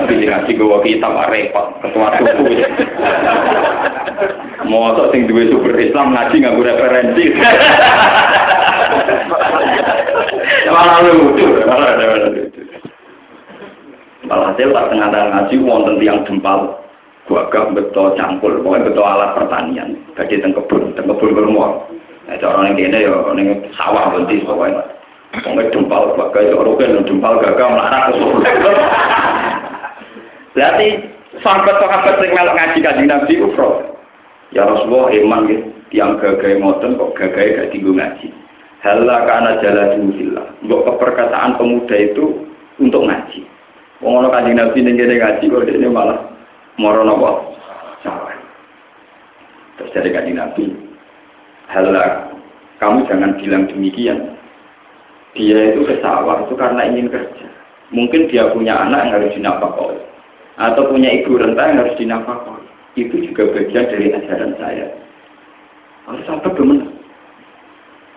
[0.00, 2.44] Ini sing ngaji gue kitab repot ketua suku.
[4.64, 7.24] Mau sing duwe super Islam ngaji nggak referensi.
[10.70, 12.62] Malah lucu, malah lucu.
[14.24, 16.80] Malah hasil tak tengah ngaji wonten tiang jempal
[17.30, 19.94] gagah betul campur, pokoknya betul alat pertanian.
[20.18, 21.86] Gadi teng kebun, teng kebun kurma.
[22.26, 23.46] Nah, cara yang kene ya ning
[23.78, 24.82] sawah bentis pokoknya.
[25.30, 28.72] Pokoknya jempal gagah ya roken jempal gagah melarat ke
[30.50, 30.86] Berarti
[31.38, 33.70] sahabat-sahabat yang melok ngaji kajian Nabi Ufro.
[34.50, 35.66] Ya Rasulullah iman gitu.
[35.90, 38.28] Yang gagah ngoten kok gagah gak tinggu ngaji.
[38.82, 40.46] Hala karena jalan fillah.
[40.62, 42.46] Untuk keperkataan pemuda itu
[42.82, 43.46] untuk ngaji.
[44.02, 46.18] Wong ana kanjeng Nabi ning kene ngaji kok ini malah
[46.80, 47.30] moro napa?
[48.02, 48.34] Salah.
[49.76, 50.72] Terus dari kanjeng Nabi,
[51.68, 52.32] "Hala,
[52.80, 54.34] kamu jangan bilang demikian.
[55.36, 57.46] Dia itu ke sawah itu karena ingin kerja.
[57.94, 60.09] Mungkin dia punya anak yang harus dinafkahi
[60.58, 62.66] atau punya ibu renta yang harus dinafkahi.
[62.98, 64.86] Itu juga bagian dari ajaran saya.
[66.10, 66.90] Harus sampai benar.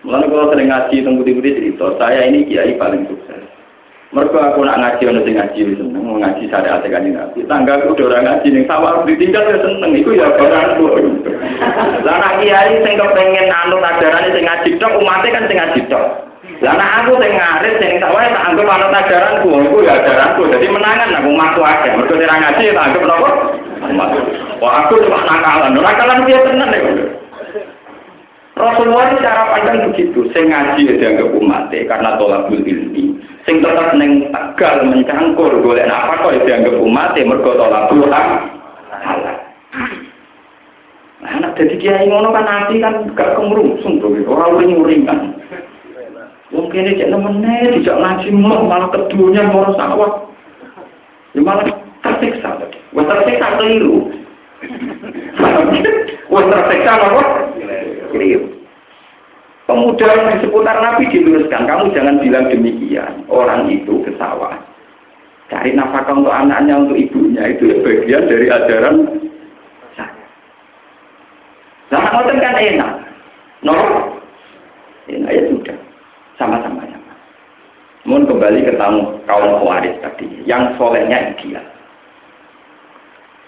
[0.04, 3.44] Mulai kalau sering ngaji tunggu-tunggu cerita, saya ini kiai paling sukses.
[4.14, 7.50] Mereka aku nak ngaji sing ngaji seneng, mau ngaji syariat kanjeng Nabi.
[7.50, 10.86] Tangga aku udah orang ngaji ning sama harus ditinggal ya seneng iku ya barangku.
[12.06, 16.08] Lah nak kiai sing kepengin anut ajaran sing ngaji tok umatnya kan sing ngaji tok.
[16.64, 20.48] Lah aku sing ngarit sing tak wae tak anggap anut ajaranku, iku ya ajaranku.
[20.48, 21.92] Jadi menangan aku umatku akeh.
[21.92, 23.32] Mergo ora ngaji tak anggap napa?
[23.84, 24.10] Umat.
[24.64, 25.76] Wah aku cuma nakalan.
[25.76, 26.84] Nakalan dia tenan nek.
[28.54, 30.20] Rasulullah itu cara pandang begitu.
[30.32, 36.16] Sing ngaji ya dianggap umatnya karena tolakul ilmi sing tetap neng tegal mencangkur golek apa
[36.24, 38.28] kok dianggap umat mergo tolak Tuhan
[41.20, 45.20] nah, anak jadi kiai ngono kan nanti kan gak kemrungsung tuh orang uring uringan
[46.54, 50.30] mungkin ini cek nemene tidak ngaji mau malah keduanya mau sawah
[51.34, 51.66] ya malah
[52.06, 52.50] tersiksa
[52.94, 54.14] wes tersiksa keliru
[56.30, 57.24] wes tersiksa apa
[58.14, 58.54] keliru
[59.64, 63.24] Pemuda yang di seputar Nabi diluruskan, kamu jangan bilang demikian.
[63.32, 64.60] Orang itu ke sawah.
[65.48, 67.48] Cari nafkah untuk anaknya, untuk ibunya.
[67.48, 69.24] Itu bagian dari ajaran
[69.96, 70.26] saya.
[71.96, 72.92] Nah, kan enak.
[73.64, 73.76] No?
[75.08, 75.78] Enak ya sudah.
[76.36, 76.84] Sama-sama.
[78.14, 80.46] Mohon kembali ke tamu kaum Khawarij tadi.
[80.46, 81.66] Yang solehnya ideal.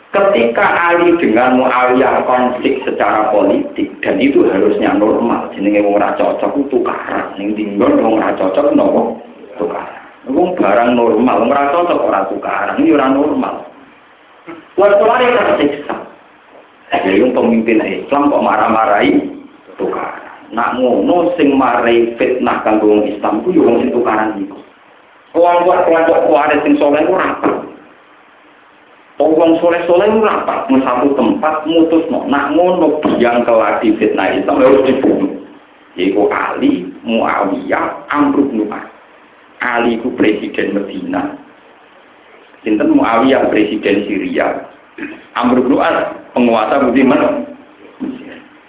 [0.09, 6.57] Ketika Ali dengan Muawiyah konflik secara politik dan itu harusnya normal, jenenge wong ora cocok
[6.57, 9.21] itu tukaran, ning dinggon wong ora cocok nopo
[9.61, 10.01] tukaran.
[10.33, 13.69] Wong barang normal, wong ora cocok ora tukaran, ini ora normal.
[14.81, 15.95] Waktu tersiksa.
[16.89, 19.13] Jadi pemimpin Islam kok marah-marahi
[19.77, 20.24] tukaran.
[20.53, 24.59] Nak ngono sing marai fitnah kanggo Islam ku yo wong sing tukaran iku.
[25.33, 27.35] Kelompok-kelompok kuwaris sing saleh ora
[29.15, 32.27] Wong soleh-soleh itu rapat di satu tempat mutus no.
[32.27, 35.31] Nak ngono yang keladi fitnah Islam harus dibunuh.
[35.95, 38.67] Yaitu Ali, Muawiyah, Amr bin
[39.63, 41.39] Ali itu presiden Medina.
[42.67, 44.67] Sinten Muawiyah presiden Syria.
[45.39, 45.79] Amr bin
[46.35, 47.54] penguasa Budiman.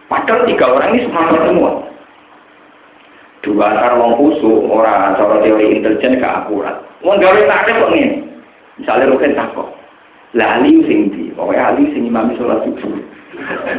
[0.06, 1.70] Padahal tiga orang ini semangat semua.
[3.42, 6.82] Dua antar wong kusu, orang cara teori intelijen gak akurat.
[7.02, 8.22] Wong gawe tak ada kok ini.
[8.82, 9.70] Misalnya Rukin takut.
[10.34, 13.00] Lah ali sing di, pokoke ali sing imami sholat subuh.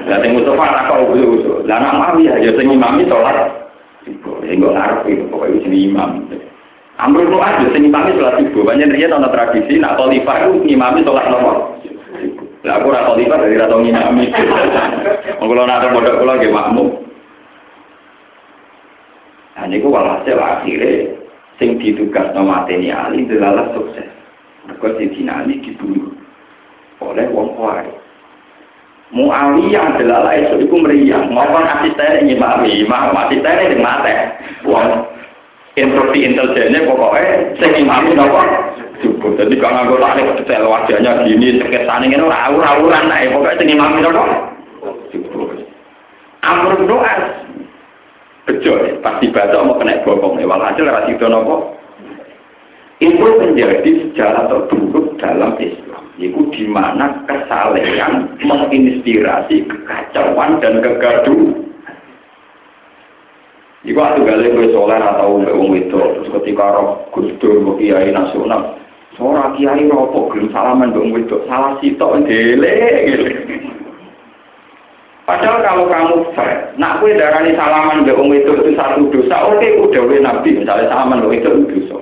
[0.10, 1.68] Lah sing Mustafa tak kok usul.
[1.70, 3.70] Lah nak mau ya sing imami sholat
[4.08, 4.42] subuh.
[4.48, 6.26] Sing kok itu pokoke sing imam.
[6.98, 8.64] Amrul nu aja sing imami sholat subuh.
[8.66, 11.77] Banyak riyen ana tradisi nak khalifah itu imami sholat nopo.
[12.68, 14.28] Lah aku ora khalifah dari ra tau ngimami.
[15.40, 16.90] Wong kula nak pondok kula nggih makmum.
[19.56, 21.16] Nah niku walhasil akhirnya
[21.58, 24.06] sing ditugas mateni Ali adalah sukses.
[24.68, 26.12] Mereka si Ali dibunuh
[27.00, 27.90] oleh wong kuari.
[29.16, 31.32] Muawiyah adalah lain itu meriang.
[31.32, 34.12] Maupun asisten ini mami, mau asisten ini mati.
[34.68, 35.08] Wong
[35.80, 38.42] instruksi intelijennya pokoknya sing imami nopo
[39.18, 39.34] cukup.
[39.42, 43.20] Jadi kalau nggak tarik detail wajahnya gini, sekitar ini rawur-rawuran lah.
[43.34, 44.24] Pokoknya sing imami nopo
[45.10, 45.58] cukup.
[46.46, 47.14] Amr doa
[48.48, 50.38] bejo pasti baca mau kena bokong.
[50.46, 51.74] Walhasil rasido nopo
[53.02, 56.06] itu menjadi sejarah terburuk dalam Islam.
[56.18, 61.68] Itu di mana kesalehan menginspirasi kekacauan dan kegaduhan.
[63.88, 68.76] Iku aku gale kowe soleh atau wong itu terus ketika roh Gus Dur kiai nasional,
[69.18, 72.74] ora kiai ropo gelem salaman wong itu salah sitok dele.
[75.28, 79.68] Padahal kalau kamu fair, nak kue darani salaman be wong itu itu satu dosa, oke
[79.84, 82.00] udah we nabi misalnya salaman wong itu dosa.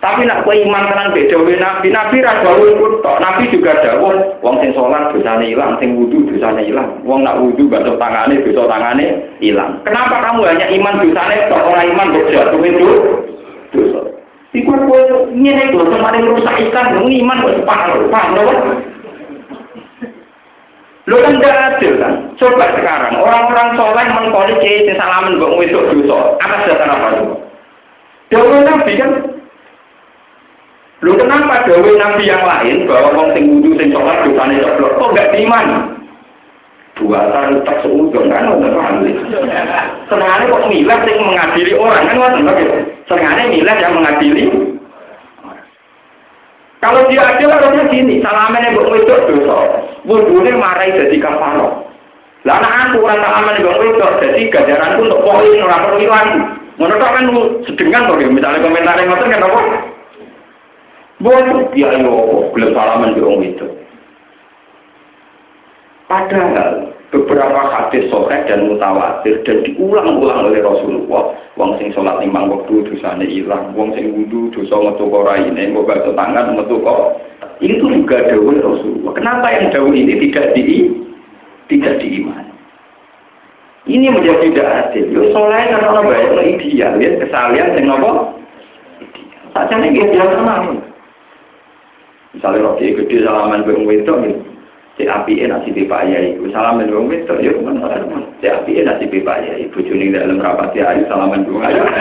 [0.00, 3.20] Tapi nak kue iman tenan beda nabi, nabi ra dawuh iku tok.
[3.20, 7.02] Nabi juga dawuh wong sing salat dosane ilang, sing wudu dosane ilang.
[7.04, 9.82] Wong nak wudu basuh tangane dosa tangane ilang.
[9.84, 12.88] Kenapa kamu hanya iman dosane tok ora iman kok jatuh itu?
[13.76, 14.13] Dosa.
[14.54, 15.00] Iku kowe
[15.34, 18.54] ngene lho kemarin rusak ikan, iman kok paham lho?
[21.04, 22.14] Lo kan tidak adil kan?
[22.40, 26.18] Coba sekarang orang-orang soleh mengkoli kiai salaman mbok wedok dosa.
[26.40, 27.26] Atas dasar apa itu?
[28.32, 29.10] Dewi Nabi kan
[31.04, 35.12] Lu kenapa dawe nabi yang lain bahwa wong sing wudu sing sholat dosane ceblok kok
[35.12, 36.00] gak diiman?
[36.94, 39.02] Dua tahun tak seudon kan ngoten paham.
[40.06, 42.54] Senengane kok milah sing mengadili orang kan ngoten lho.
[43.10, 44.46] Senengane milah yang mengadili
[46.84, 51.88] kalau dia adil harusnya gini, salaman yang wedok dosa, wudhunya marai jadi kafaro.
[52.44, 56.28] Lah anak aku orang salaman yang wedok, jadi gajaranku untuk poin orang perlu hilang.
[56.76, 57.24] Menurut kan
[57.64, 59.60] sedengan kok, misalnya komentar yang ngotot kan apa?
[61.24, 63.66] Buat ya yo, belum salaman orang itu.
[66.04, 71.32] Padahal beberapa hadis sore dan mutawatir dan diulang-ulang oleh Rasulullah.
[71.54, 75.86] Wong sing sholat limang waktu dosanya hilang, wong sing wudhu dosa metu kora ini, mau
[75.86, 77.22] baca tangan metu kok.
[77.62, 79.14] Itu juga dawuh Rasulullah.
[79.14, 80.90] Kenapa yang dawuh ini tidak di
[81.70, 82.52] tidak diimani?
[83.84, 85.06] Ini menjadi tidak adil.
[85.12, 88.34] Yo soleh karena baik ideal, ya kesalian sing nopo.
[89.54, 90.82] Saja nih dia tenang.
[92.34, 94.53] Misalnya roti gede salaman wedok gitu.
[94.94, 97.82] Si api nasi Pak Yai, salaman bang wedok, ya kan
[98.38, 101.82] Si api nasi Pak Yai, bujuni dalam rapat ya ayo salaman bang ayo.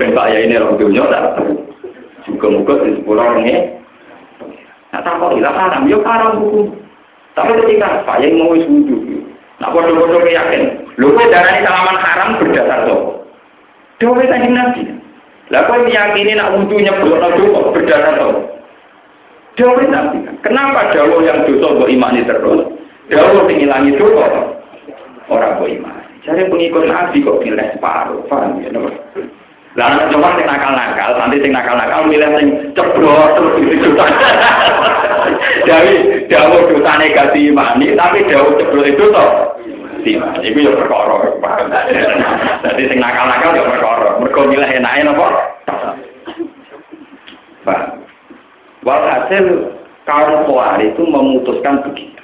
[0.00, 1.44] Ben Pak Yai ini orang dunia tak
[2.24, 3.76] Juga-muga di sepuluh orangnya.
[4.96, 6.72] Nah tak kok hilang haram, ya haram hukum.
[7.36, 8.96] Tapi ketika Pak mau wudhu,
[9.60, 13.28] nah bodoh-bodoh yakin, lu darah ini salaman haram berdasar tuh.
[14.00, 14.82] Dewa tadi nabi.
[15.52, 18.57] Lah kau meyakini nak wudhu nyebut dosa berdasar apa?
[19.58, 20.22] Dawa nabi.
[20.46, 22.62] Kenapa dawa yang dosa mbok imani terus?
[23.10, 24.54] Dawa sing ilangi dosa
[25.26, 26.02] orang mbok imani.
[26.22, 28.70] Jadi pengikut nabi kok pilih separuh, paham ya?
[29.74, 32.48] Lah anak cuma sing nakal-nakal, nanti sing nakal-nakal milih sing
[32.78, 33.88] ceblok terus gitu.
[35.66, 35.94] Jadi
[36.30, 39.58] dawa dosa negatif imani, tapi dawa ceblok itu toh
[39.98, 40.72] Iman, itu ya
[42.64, 44.10] Jadi sing nakal-nakal ya perkara.
[44.22, 45.26] Mergo milih enake napa?
[47.66, 48.07] Pak.
[48.86, 49.74] Walhasil
[50.06, 52.22] kaum Khawarij itu memutuskan begitu.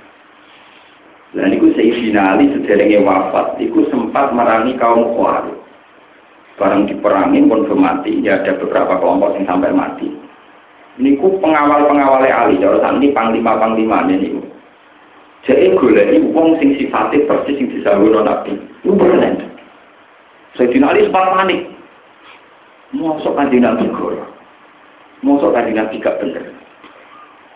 [1.34, 5.64] Dan itu Sayyidina sederenge wafat, itu sempat merangi kaum Khawarij.
[6.54, 10.06] Barang diperangi pun mati, ya ada beberapa kelompok yang sampai mati.
[10.94, 14.38] Ini ku pengawal-pengawalnya Ali, kalau saat ini panglima-panglima ini.
[15.42, 18.54] Jadi golek wong sing sifatnya persis sing disawuno Nabi.
[18.86, 19.34] Itu benar.
[20.54, 21.66] Sayyidina Ali sempat panik.
[22.94, 24.14] Mosok kanjeng Nabi gol.
[25.24, 26.44] Mosok kanjeng Nabi gak bener.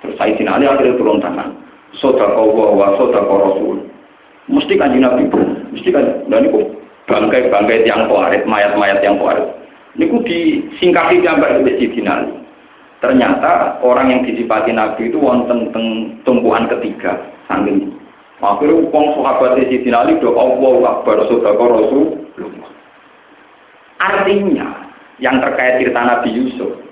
[0.00, 1.52] Terus Sayyidina Ali akhirnya turun tangan.
[2.00, 3.84] Sodaka wa wa sodaka Rasul.
[4.48, 5.68] Mesti kanjeng Nabi pun.
[5.76, 6.24] Mesti kan.
[6.32, 6.64] Dan itu
[7.04, 9.44] bangkai-bangkai yang kuarit, mayat-mayat yang kuarit.
[10.00, 12.32] Ini ku disingkapi gambar di Sayyidina Ali.
[12.98, 17.14] Ternyata orang yang disipati Nabi itu wonten teng tumpuan ketiga,
[17.46, 17.94] saking
[18.38, 22.22] Akhirnya uang sahabat Sayyidina Ali do Allah Akbar Sodaka Rasul.
[23.98, 24.88] Artinya
[25.18, 26.87] yang terkait cerita Nabi Yusuf.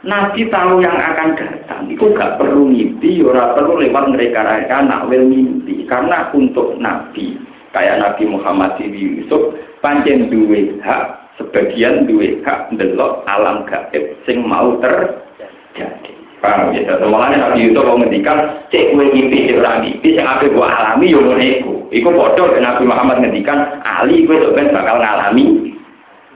[0.00, 5.84] Nabi tahu yang akan datang, itu gak perlu mimpi, ora perlu lewat mereka-mereka nakwil mimpi.
[5.84, 7.36] Karena untuk Nabi,
[7.76, 14.80] kayak Nabi Muhammad Yusuf, panjang duwe hak, sebagian duwe hak delok alam gaib sing mau
[14.80, 16.12] terjadi.
[16.40, 16.96] Paham ya?
[17.04, 21.20] Mulanya Nabi Yusuf mau ngendikan, cek gue mimpi, cek mimpi, yang apa gue alami, yo
[21.20, 21.72] ngono iku.
[22.08, 25.76] Bodoh Nabi Muhammad ngendikan, Ali gue sebenarnya bakal ngalami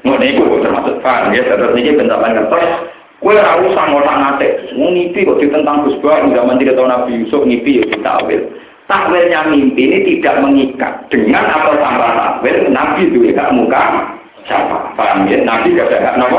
[0.05, 2.93] Ngono iku termasuk paham ya, terus ini bentapan kertas.
[3.25, 4.53] Kue usah ngotak ngatik.
[4.77, 8.53] Wong ngipi kok ditentang Gus Bah zaman tidak tahu Nabi Yusuf ngipi ya ditawil.
[8.85, 14.12] Takwilnya mimpi ini tidak mengikat dengan atau tanpa takwil Nabi itu ya muka
[14.45, 14.93] siapa?
[14.93, 15.41] Paham ya?
[15.41, 16.37] Nabi gak ada hak nopo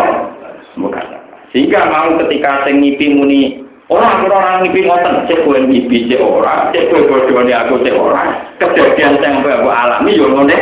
[0.77, 1.01] muka
[1.49, 6.69] Sehingga mau ketika sing ngipi muni orang orang ngipi ngoten cek kowe ngipi cek ora,
[6.69, 8.45] cek kowe bodone aku cek ora.
[8.61, 10.57] Kejadian sing aku alami yo ngene.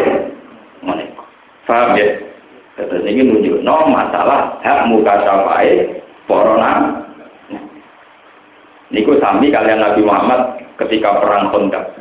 [0.87, 1.03] Ngene.
[1.67, 2.15] Paham ya?
[2.79, 7.03] Terus ini menunjuk no masalah hak muka safai corona.
[8.93, 11.97] Niku sami kalian Nabi Muhammad ketika perang Khandaq.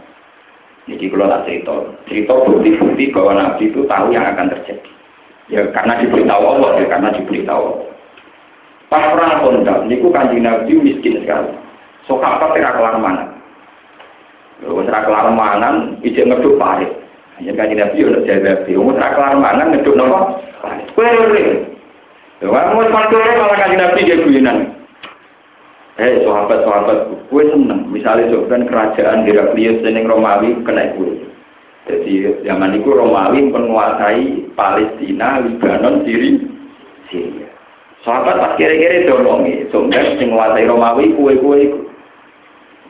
[0.90, 1.74] Jadi kalau tak cerita,
[2.10, 4.90] cerita bukti-bukti bahwa Nabi itu tahu yang akan terjadi.
[5.48, 7.86] Ya karena diberitahu Allah, ya karena diberitahu.
[8.92, 11.54] Pas perang Khandaq, niku kanjeng Nabi miskin sekali.
[12.04, 13.24] Sahabat tidak kelar mana.
[14.62, 16.90] Wes ra kelar mangan, ijek ngeduk parit.
[17.40, 19.34] Yen kanjeng Nabi yo jawab, "Wong ra kelar
[19.70, 20.36] ngeduk napa?"
[20.92, 21.08] Kowe
[22.42, 24.74] Wah, mau malah kaji nabi dia guyonan.
[26.00, 27.86] Eh, sahabat-sahabat, gue seneng.
[27.92, 31.22] Misalnya kan kerajaan Heraklius dan Romawi kena gue.
[31.86, 36.42] Jadi zaman itu Romawi menguasai Palestina, Lebanon, Syria.
[37.12, 37.46] Syria.
[38.02, 41.80] Sahabat pas kira-kira dolongi, sebenarnya yang menguasai Romawi kue-kue itu.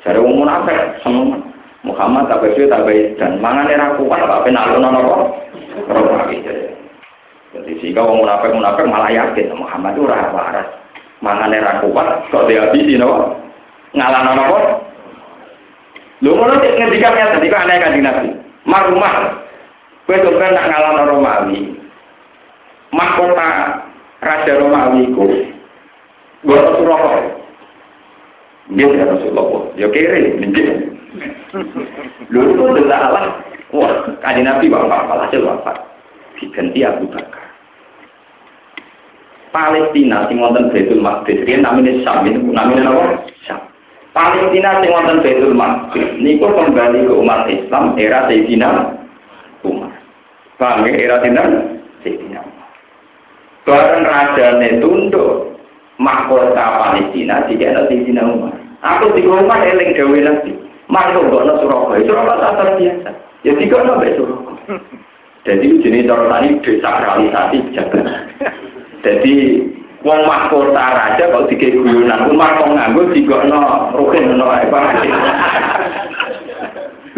[0.06, 1.52] Jadi umum munafik seneng.
[1.82, 2.86] Muhammad tak bersih tak
[3.18, 5.34] dan mangan era kuat apa penalun nono
[5.90, 6.40] Romawi.
[7.52, 10.68] Jadi sehingga orang munafik munafik malah yakin Muhammad itu rasa waras
[11.20, 13.36] mangane ra kuat kok dihabisi napa
[13.92, 14.58] ngalana napa
[16.24, 18.28] lho ngono sik ngendikan ya tadi aneh kan Nabi
[18.66, 19.14] marumah
[20.08, 21.60] kowe kan nak ngalana Romawi
[22.90, 23.48] mahkota
[24.24, 25.52] raja Romawi ku
[26.42, 27.38] Gua Suroko.
[28.74, 29.62] Dia ya Rasulullah.
[29.78, 30.98] Ya kiri, minjem.
[32.34, 33.38] Lalu itu adalah,
[33.70, 33.90] wah,
[34.22, 35.91] kaji Nabi bapak, hasil bapak.
[36.42, 37.46] Diganti Abu Bakar.
[39.54, 43.20] Palestina sing wonten Baitul Maqdis riyen namine Syam niku namine apa?
[43.44, 43.60] Syam.
[44.10, 48.68] Palestina sing wonten Baitul Maqdis niku kembali ke umat Islam era Sayyidina
[49.62, 49.92] Umar.
[50.56, 51.20] Paham ya era?
[51.20, 52.68] Sayyidina Umar.
[53.62, 55.54] Bareng rajane tunduk
[56.00, 58.56] mahkota Palestina jika ada Sayyidina Umar.
[58.82, 60.50] Aku di rumah eling gawe nanti.
[60.90, 62.02] Masuk kok Surabaya.
[62.02, 63.10] Surabaya tak biasa.
[63.46, 64.58] Ya tiga sampai Surabaya.
[65.42, 68.30] Jadi jenis cara tadi desakralisasi jabatan.
[69.02, 69.34] Jadi
[70.06, 74.66] wong mahkota raja kok dike guyonan, umar kok nganggo digokno rukin ngono ae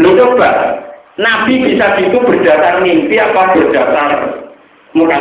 [0.00, 0.50] Lu coba,
[1.20, 4.10] Nabi bisa gitu berdasar mimpi apa berdasar
[4.96, 5.16] muka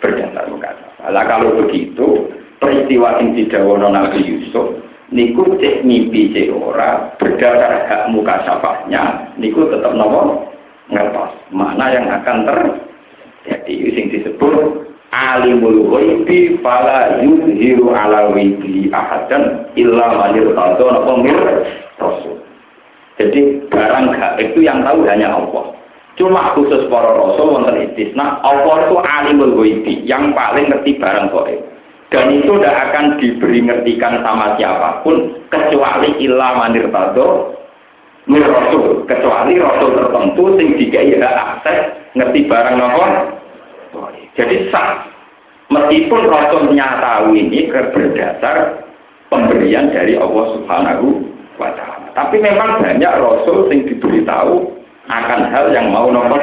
[0.00, 0.70] Berdasar muka
[1.06, 2.30] Lah kalau begitu,
[2.62, 9.68] peristiwa yang didawono Nabi Yusuf, niku cek mimpi cek ora, berdasar hak muka safahnya, niku
[9.68, 10.55] tetap nopo
[10.90, 11.32] ngertos.
[11.50, 20.52] Mana yang akan terjadi, yang disebut alimul ghaibi fala yuzhiru ala ghaibi ahadan illa manir
[20.52, 21.12] tadon apa
[22.02, 22.36] rasul.
[23.16, 25.72] Jadi barang gaib itu yang tahu hanya Allah.
[26.16, 31.60] Cuma khusus para rasul wonten istisna, Allah itu alimul ghaibi, yang paling ngerti barang gaib.
[32.06, 37.50] Dan itu tidak akan diberi ngertikan sama siapa pun kecuali illa manir tado
[38.26, 43.04] mir rasul, kecuali rasul tertentu sing dikai akses ngerti barang nopo
[44.36, 45.08] jadi sah.
[45.66, 48.86] Meskipun Rasulnya tahu ini berdasar
[49.26, 51.26] pemberian dari Allah Subhanahu
[51.58, 52.14] wa taala.
[52.14, 54.62] Tapi memang banyak rasul yang diberitahu
[55.10, 56.38] akan hal yang mau nomor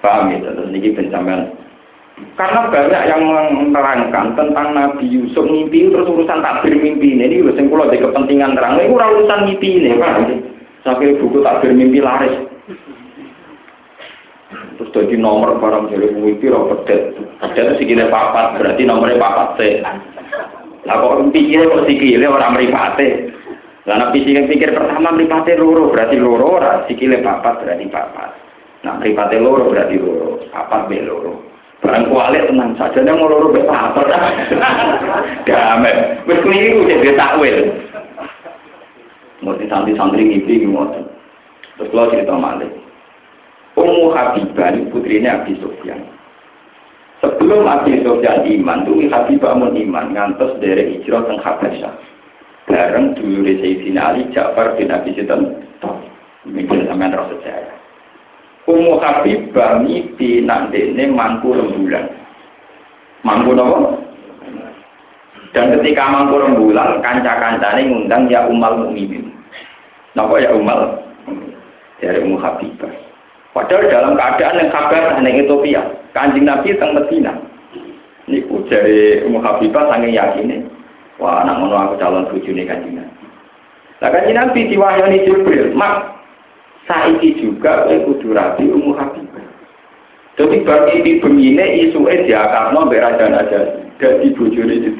[0.00, 1.52] Paham ya, tentu ini pencapaian.
[2.40, 7.68] Karena banyak yang menerangkan tentang Nabi Yusuf mimpi terus urusan takbir mimpi ini, ini urusan
[7.68, 10.08] kalau ada kepentingan terang, ini urusan mimpi ini, ya?
[10.80, 12.32] Sampai buku takbir mimpi laris.
[14.80, 17.12] Terus jadi nomor barang jadi mimpi roh pedet.
[17.44, 19.60] Pedet itu sikile papat, berarti nomornya papat C.
[20.88, 23.36] Lah kok pikir kok sikile orang meripate.
[23.84, 26.56] Lah nek pikir pertama meripate loro, berarti loro
[26.88, 28.30] sikile papat berarti papat.
[28.88, 31.49] Nah meripate loro berarti loro, papat be loro.
[31.80, 34.12] Barang kualik tenang saja, dia mau be papat.
[35.48, 37.72] Damai, wis keliru jadi takwil.
[39.40, 41.08] Mesti santri-santri ngipi ngoten.
[41.80, 42.68] Terus kalau cerita malik.
[43.80, 46.04] Ummu Habibah putrinya Abi Sufyan.
[47.24, 51.94] Sebelum Abi Sufyan iman, tuh Habibah mun iman ngantos dari hijrah ke Habasyah.
[52.68, 55.64] Bareng dulu di Sayyidina Ali Ja'far bin Abi Sidan.
[56.44, 57.76] Mungkin sampean roh sejarah.
[58.70, 62.06] Ummu Habibah mimpi ini mangku rembulan.
[63.26, 63.98] Mangku nopo?
[65.50, 69.34] Dan ketika mangku rembulan, kanca-kancane ngundang ya umal mukminin.
[70.14, 71.02] Napa ya umal?
[71.98, 72.88] Dari Ummu Habibah.
[73.50, 75.82] Padahal dalam keadaan yang kabar hanya Ethiopia,
[76.14, 77.34] kanjeng Nabi teng Medina.
[78.30, 80.70] Niku dari Ummu Habibah sange yakin
[81.18, 83.24] wah anak aku calon bojone kanjeng Nabi.
[84.00, 86.19] Lah kanjeng Nabi diwahyani Jibril, "Mak,
[86.88, 89.44] saiki juga kowe kudu rapi Ummu Habibah."
[90.40, 93.60] Jadi bagi di bengine isuke diakarno mbek raja-raja
[94.00, 94.90] dadi bojone itu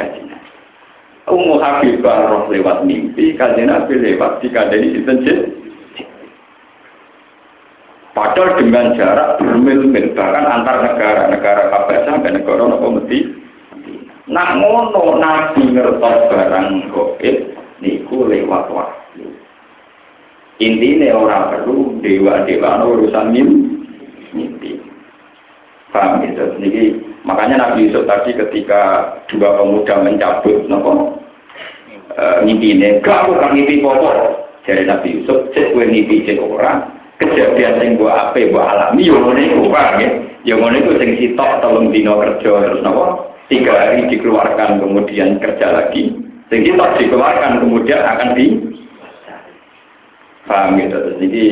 [0.00, 0.50] kanjeng Nabi.
[1.28, 5.20] Ummu Habibah roh lewat mimpi, kanjeng Nabi lewat dikandani sinten
[8.16, 13.28] Padahal dengan jarak bermil-mil, bahkan antar negara, negara kabar sampai negara nopo mesti.
[14.32, 17.36] Nak ngono nabi ngertos barang goib,
[17.84, 19.05] niku lewat waktu.
[20.56, 24.80] Intinya orang perlu dewa-dewa urusan mimpi.
[25.92, 26.44] Paham gitu?
[26.60, 26.96] Jadi,
[27.28, 31.20] makanya Nabi Yusuf tadi ketika dua pemuda mencabut nopo
[32.44, 34.48] mimpi ini, gak bukan mimpi pokok.
[34.64, 36.88] Jadi Nabi Yusuf, cek gue mimpi cek orang,
[37.20, 40.12] kejadian sing mbok ape mbok alami yo ngene iku Pak nggih.
[40.48, 43.30] Yo ngene iku sing sitok telung dino kerja terus napa?
[43.46, 46.16] Tiga hari dikeluarkan kemudian kerja lagi.
[46.50, 48.46] Sing sitok dikeluarkan kemudian akan di
[50.46, 51.42] paham gitu terus jadi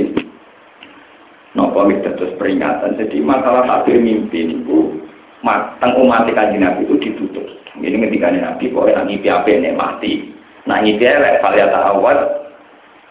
[1.55, 2.99] nopo gitu terus peringatan.
[2.99, 4.99] Jadi masalah takdir mimpi itu
[5.45, 7.47] tentang umat kanji nabi itu ditutup.
[7.79, 9.75] Ini ketika nabi boleh ngipi apa ini?
[9.75, 10.13] Mati.
[10.67, 12.19] Nah ngipi elek kalian awal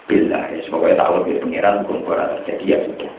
[0.04, 3.12] bila ya semoga tahu lebih pengiran hukum Quran terjadi ya sudah.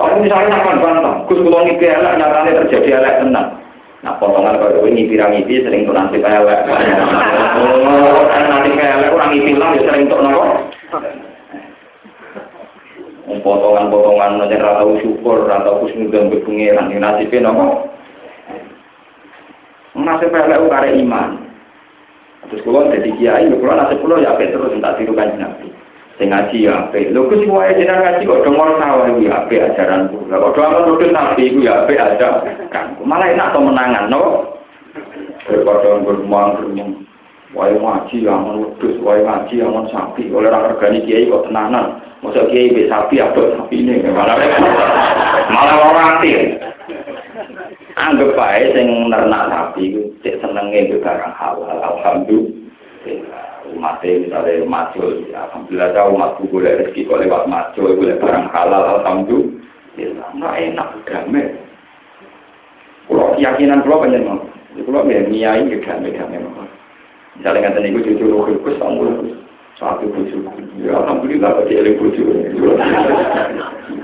[0.00, 3.48] Kalau misalnya akan bantah kus kalau ngipi elek nyatanya terjadi elek tenang.
[4.00, 6.60] Nah potongan kalau ini ngipi ngipi sering tuh nanti elek.
[7.56, 10.60] Oh kan nanti elek orang ngipi lah ya sering tuh nopo
[14.30, 17.66] potongan-potongan nanya rata syukur, rata kusnudang berpengiran, ini nasibnya nopo.
[19.98, 21.50] Nasib pelek ukare iman.
[22.48, 25.68] Terus kalau jadi kiai, kalau nasib kalau ya terus tak tirukan nabi.
[26.20, 27.10] Sing ngaji ya ape.
[27.10, 30.28] Lho kus wae jenengan ngaji kok dongol sawah iki ape ajaranku.
[30.28, 32.44] Lah kok doang nuduh nabi iku ya ape aja.
[32.68, 34.52] Kan malah enak to menangan, no?
[35.48, 37.08] Daripada bermuang-bermuang.
[37.50, 40.28] Wae ngaji aman wedhus, wae ngaji aman sapi.
[40.30, 42.09] Oleh ra regani kiai kok tenanan.
[42.20, 44.36] Masa kiai be sapi apa sapi ini malah
[45.48, 46.60] malah ora aktif.
[47.96, 51.80] Anggap bae sing nernak sapi iku cek senenge barang halal.
[51.80, 58.98] Alhamdulillah umat misalnya macul, alhamdulillah jauh umat boleh rezeki kok lewat macul, boleh barang halal,
[58.98, 61.46] alhamdulillah, nggak enak, damai.
[63.06, 64.42] Kalau keyakinan kalau banyak mau,
[64.74, 66.42] kalau ya niai damai damai.
[67.38, 69.34] Misalnya nggak tahu cucu roh kus, kamu
[69.80, 70.44] satu bucu,
[70.84, 72.20] ya alhamdulillah kok dia bucu.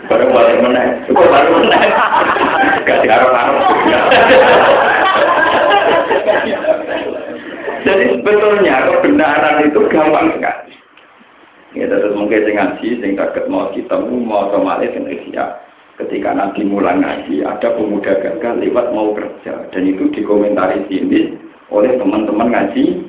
[0.08, 1.04] Baru balik mana?
[1.12, 1.78] Baru mana?
[2.88, 3.60] Gak diharap-harap.
[7.84, 10.74] Jadi sebetulnya kebenaran itu gampang sekali.
[11.76, 15.60] Ya, terus mungkin sing ngaji, sing kaget mau kita mau sama yang ya.
[16.00, 19.68] Ketika nanti mulai ngaji, ada pemuda gagal lewat mau kerja.
[19.72, 21.36] Dan itu dikomentari sini
[21.68, 23.00] oleh teman-teman ngaji.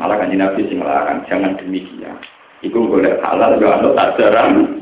[0.00, 2.16] Malah ngaji Nabi sing larang, jangan demikian.
[2.64, 4.80] Itu boleh halal, gak ada ajaran.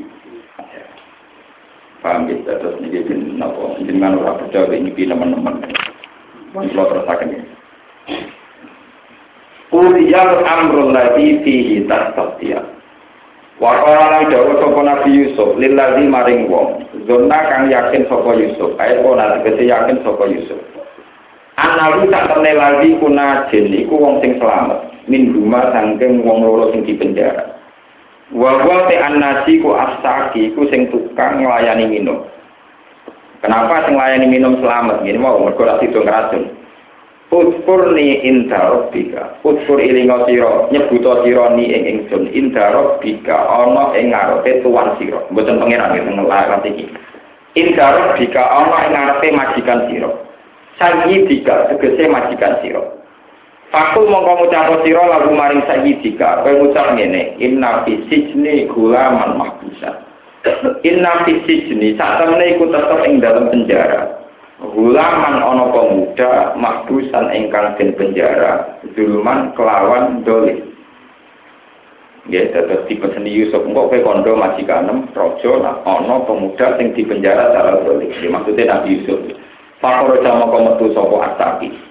[1.99, 5.59] Paham bisa, terus ini bin, apa, dengan orang percaya ini teman-teman.
[6.55, 7.41] Kalau terus ya.
[9.69, 12.63] Kuliyal amrul ladhi fihi tasabtiya.
[13.59, 16.87] Wa qala dawa sapa Nabi Yusuf lillazi maring wong.
[17.05, 20.57] Zona kang yakin sapa Yusuf, ayat ora tegese yakin sapa Yusuf.
[21.59, 24.88] Analu tak temne lagi kuna jin iku wong sing selamat.
[25.09, 27.57] Min rumah sangking wong loro sing dipenjara.
[28.29, 32.29] Wa wa te annasi ku asaki ku sing tukang nglayani minum.
[33.41, 35.01] Kenapa sing nglayani minum selamat?
[35.01, 36.59] Gini mau mergo ra sido ngracun.
[37.29, 39.37] Utkur ni inda robbika.
[39.45, 40.65] Utkur ilinga siro.
[40.73, 42.29] Nyebuto siro ni ing ingsun.
[42.33, 43.49] Inda robbika.
[43.65, 45.25] Ono ing ngarepe tuan siro.
[45.33, 46.85] Bukan pengiran itu ngelarang ini.
[47.53, 48.43] Inda robbika.
[48.49, 50.25] Ono ing ngarepe majikan siro.
[50.81, 51.69] Sayyidika.
[51.69, 52.98] Tegese majikan siro.
[53.69, 56.41] Fakul mongko ngucap siro lagu maring sayyidika.
[56.41, 57.37] Kau ngucap ngene.
[57.37, 59.93] Inna fisijni gulaman mahbusan.
[60.89, 61.93] Inna fisijni.
[61.93, 64.25] Saat temen iku tetep ing dalam penjara.
[64.59, 70.65] Gulaman ono pemuda makbusan ingkang den penjara zulman kelawan doli.
[72.27, 77.53] Ya, terus tipe seni Yusuf engkau ke kondo majikanem nah ono pemuda sing di penjara
[77.53, 78.09] secara doli.
[78.17, 79.21] Ya, maksudnya Nabi Yusuf.
[79.79, 81.88] Fakoro jama kometu sopo asaki.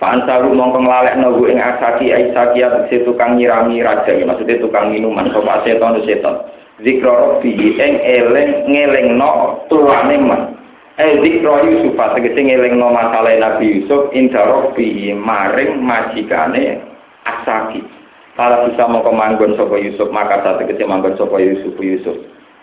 [0.00, 5.28] Fansaru mongko nglalek nogu ing asaki aisaki ategese tukang nyirami raja ya maksudnya tukang minuman
[5.28, 6.40] sopo seton seton.
[6.80, 10.56] Zikro robi ing eleng ngelengno tuane man.
[10.96, 16.80] Eh zikro Yusuf tegese ngelingno masalah Nabi Yusuf inda rabbi maring majikane
[17.28, 17.84] Asaki.
[18.40, 22.16] Kalau bisa mau kemanggon sapa Yusuf maka tegese manggon sapa Yusuf Yusuf.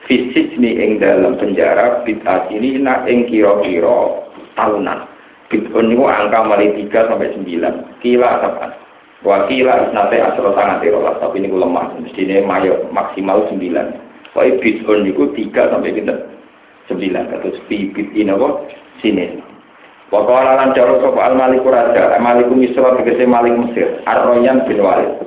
[0.10, 4.26] Fisik ni ing dalam penjara bid'at ini nak ing kira-kira
[4.58, 5.16] tahunan.
[5.48, 8.04] Bid'un niku angka mulai 3 sampai 9.
[8.04, 8.72] Kila sapan.
[9.26, 11.95] Wakila isnate asro sangat rolas tapi ini lemah.
[12.00, 13.58] Mestinya mayo maksimal 9.
[14.36, 16.16] Soalnya bid'un niku 3 sampai kita
[16.88, 18.48] sembilan atau bibit ini apa
[19.04, 19.26] sini
[20.08, 25.20] Wakala lan jaro sapa al maliku raja, maliku misra tegese malik Mesir, Ar-Royan bin Walid.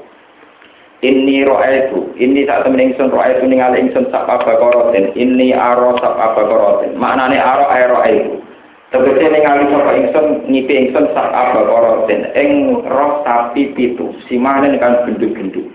[1.04, 6.96] Inni ro'aitu, ini tak temen ingsun ro'aitu ningali ingsun sak abakorotin, ini aro sak abakorotin.
[6.96, 8.40] Maknane aro ae ro'aitu.
[8.88, 9.19] Tegese
[9.50, 15.66] ningali sapa ingsun ngipi ingsun sak abakorotin, ing roh sapi pitu, simane kan gendut-gendut.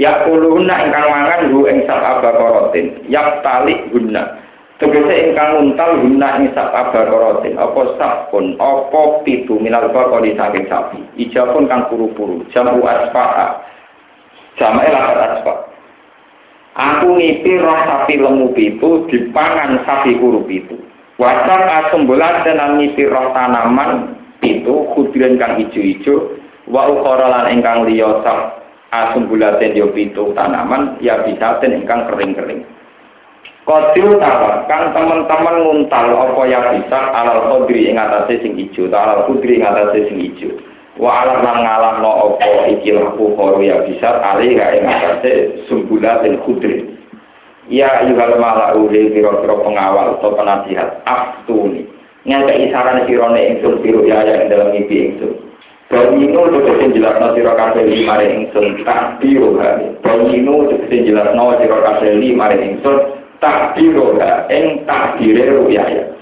[0.00, 4.40] Ya kuluna ingkang mangan hu ing sak abakorotin, yak talik guna.
[4.80, 11.04] Tegese ingkang untal guna ing sak abakorotin, apa sakun, apa pitu minal bakori saking sapi.
[11.20, 13.60] Ijapun kang puru-puru, jamu asfa'a.
[14.56, 15.54] Jamae lakat asfa.
[16.72, 20.80] Aku ngipi roh sapi lemu pitu dipangan sapi kuru pitu.
[21.22, 26.34] Wasak asumbulat dan ngipi roh tanaman pitu kudiran kang ijo-ijo
[26.66, 28.58] wa ukhara lan ingkang liya sak
[28.90, 32.66] asumbulaten yo pitu tanaman ya bisa ten ingkang kering-kering.
[33.62, 39.22] Kodil tawar kang teman-teman nguntal apa ya bisa alal kodri ing atase sing ijo, alal
[39.30, 40.50] kudri ing atase sing ijo.
[40.98, 43.30] Wa alam lan ngalahno apa iki laku
[43.62, 46.91] ya bisa ali ga ing atase dan kudri.
[47.72, 51.88] Ya ayuhal malau le kira-kira pengawal atau penasihat aftuni.
[52.28, 55.32] Ngake isaran sirone ingsun biru ya yang dalam mimpi ingsun.
[55.88, 59.80] Bawinu tegese jelasno sira kabeh mare ingsun tak biru ha.
[60.04, 62.96] Bawinu tegese jelasno sira kabeh mare ingsun
[63.40, 66.12] tak biru ha ing takdire ruyaya.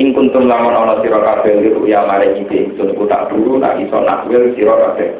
[0.00, 4.00] Ing kuntum lamun ana sira kabeh ruya mare mimpi ingsun ku tak buru nak iso
[4.00, 5.12] nakwil sira kabeh.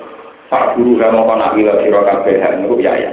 [0.48, 3.12] Pak guru ga mau nak wila sira kabeh ha ruyaya.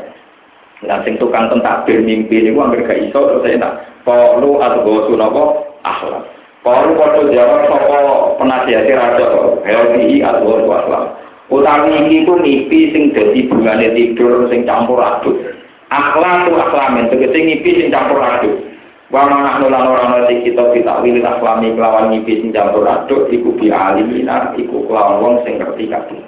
[0.82, 3.74] Nah sing tukang tentakbir mimpi niku anggere gak iso terus enak.
[4.02, 5.44] Qalu adghasu napa
[5.86, 6.26] akhlak.
[6.62, 7.98] Kalau kau jawab sopo
[8.38, 9.26] penasihati raja,
[9.66, 11.10] helmi atau waslam.
[11.50, 15.42] Utawi ini pun nipi sing jadi bungane tidur sing campur aduk.
[15.90, 18.62] Akhlak tu akhlamin, tegese ngipi sing campur aduk.
[19.10, 23.58] Wa mana nulan orang nanti kita kita wilih akhlami kelawan ngipi sing campur aduk, iku
[23.58, 26.22] bi alimina, iku kelawan wong sing ngerti kabeh.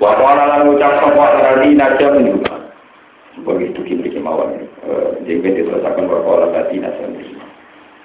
[0.00, 1.44] Wa qala lan ucap sapa
[3.34, 3.50] juga.
[3.50, 4.62] Begitu kini kemauan.
[5.26, 7.06] Jadi diterusakan berkola tadi naja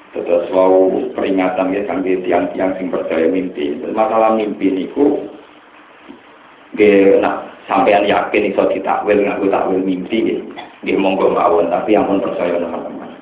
[0.10, 3.78] Terus wow peringatan ya sampai tiang-tiang sing percaya mimpi.
[3.94, 5.30] Masalah mimpi niku
[6.74, 10.40] ge nak sampean yakin iso ditakwil ngaku takwil mimpi nggih.
[10.82, 13.14] Nggih monggo mawon tapi yang pun percaya teman-teman.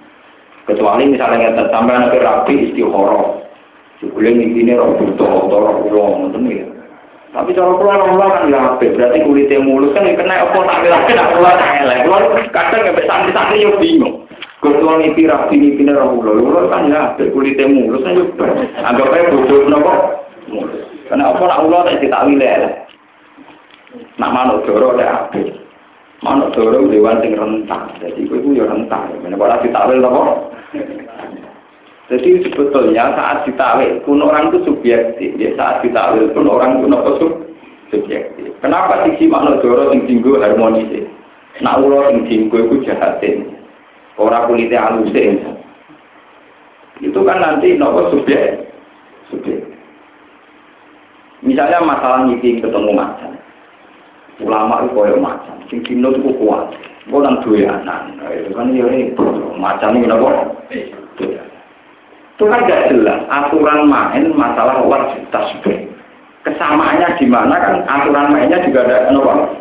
[0.64, 3.44] Kecuali misalnya ngeten sampean ke rapi istihara.
[3.98, 6.77] Jebule mimpine roh buta atau roh kula ngoten ya.
[7.36, 11.12] Tapi cara kula ora kan ya apik, berarti kulite mulus kan kena apa tak lagi
[11.12, 12.00] nak kula elek.
[12.08, 12.18] Kula
[12.56, 14.24] kadang nggak santri-santri yo bingung.
[14.58, 18.48] Ketua ngipi rapi ngipi roh ulo, ulo kan ya, kulitnya mulus kan juga.
[18.82, 19.94] Anggap aja bodoh nopo.
[21.12, 22.88] Karena apa nak ulo tak ditakwil ya.
[24.18, 25.52] Nak manuk doro ada api.
[26.26, 29.14] Manuk doro dewan sing rentang, jadi itu ya rentang.
[29.22, 30.50] Mana pada ditakwil nopo.
[32.08, 35.36] Jadi sebetulnya saat ditakwil pun orang itu subjektif.
[35.36, 37.20] Ya saat ditakwil pun orang itu nopo
[37.92, 38.48] subjektif.
[38.64, 40.88] Kenapa sisi doro sing tinggu harmonis?
[41.60, 43.52] Nak ulo sing tinggu itu jahatin.
[44.16, 45.12] Orang kulitnya halus
[46.98, 48.72] itu kan nanti nopo subjek
[49.28, 49.68] subjek.
[51.44, 53.36] Misalnya masalah ngipi ketemu macan.
[54.42, 55.60] Ulama itu koyo macan.
[55.68, 56.72] Sing dino itu kuat.
[57.08, 59.12] Kok nang doyanan itu kan ya ini
[59.60, 60.32] macan ini nopo
[62.38, 65.90] itu kan gak jelas aturan main masalah wajib tasbih
[66.46, 69.58] kesamaannya di mana kan aturan mainnya juga ada nopo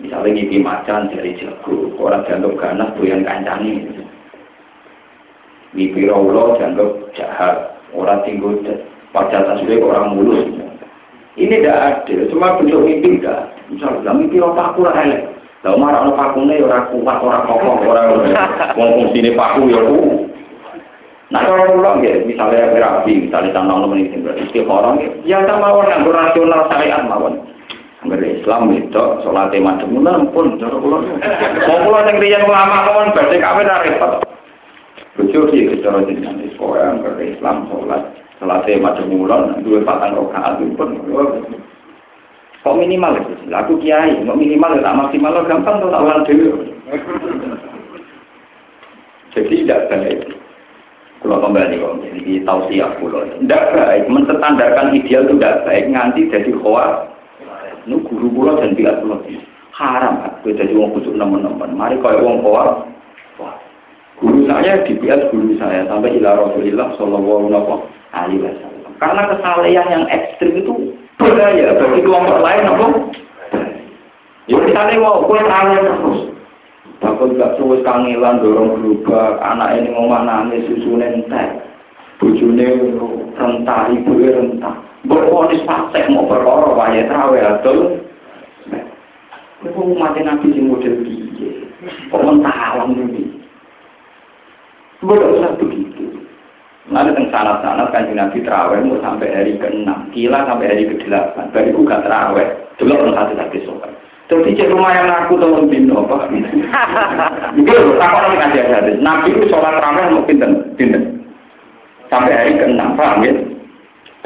[0.00, 3.84] Misalnya ngipi macan dari jago, orang jantung ganas yang kancani.
[5.76, 8.56] Ngipi rawlo jantung jahat, orang tinggal
[9.12, 10.48] pada tasbih orang mulus.
[11.36, 13.52] Ini tidak ada, cuma bentuk mimpi tidak.
[13.68, 15.28] Misalnya, mimpi paku lah elek.
[15.68, 18.24] Lalu marah pakune orang kuat, orang kokoh, orang
[19.12, 19.84] sini paku ya.
[21.30, 26.02] Nah kalau pulang ya, misalnya berapi, misalnya tanah lo menit berarti orang ya sama orang
[26.02, 27.38] yang rasional syariat mawon.
[28.02, 30.98] Angger Islam itu sholat macam mana pun cara kula.
[31.70, 34.24] Mau kula sing riyen ulama kawon badhe kabeh ra repot.
[35.14, 38.02] Bojo iki cara jenengan pokoke angger Islam sholat
[38.40, 40.96] sholat macam mulon dua patang rakaat pun.
[42.60, 43.54] Kok minimal itu?
[43.54, 46.52] Aku kiai, kok minimal tak maksimal gampang tuh tak ulang dulu.
[49.30, 50.39] Jadi tidak baik.
[51.20, 53.28] Kalau kembali kok, jadi tausiah pulau.
[53.28, 57.12] Tidak baik, menstandarkan ideal itu tidak baik, nganti jadi khawatir.
[57.88, 59.20] Nu guru kula dan pihak kula
[59.80, 61.72] haram gue jadi uang kusuk nemen-nemen.
[61.72, 62.84] Mari kaya uang koal.
[64.20, 67.48] Guru saya pihak guru saya sampai ila Rasulillah Shallallahu
[68.12, 68.92] Alaihi Wasallam.
[69.00, 72.86] Karena kesalahan yang ekstrim itu berbahaya bagi kelompok lain apa?
[74.44, 76.20] Ya misalnya mau kue terus.
[77.00, 81.64] Takut gak terus kangelan dorong berubah, anak ini mau mana nih susu nentek,
[82.20, 82.92] bujune
[83.40, 84.76] rentah, ibu rentah.
[85.08, 87.96] Berponis pasek mau berkoro wajah trawe atau
[89.60, 91.68] Itu mati nabi si model piye.
[92.12, 93.28] Kok mentahalang ini.
[95.00, 96.20] Tidak usah begitu.
[96.88, 101.52] Nanti teng sanat-sanat kan nabi terawih mau sampai hari ke-6, kila sampai hari ke-8.
[101.52, 104.46] Baru gak terawih, dulu orang satu satu sopan.
[104.46, 106.30] Terus di rumah yang aku tahun bino apa?
[107.58, 111.02] Itu aku nanti kan dia Nabi itu sholat terawih mau pinter, pinter.
[112.10, 113.34] Sampai hari ke-6, paham ya?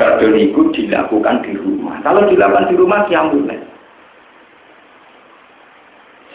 [0.00, 2.00] Badol itu dilakukan di rumah.
[2.00, 3.60] Kalau dilakukan di rumah, siang boleh.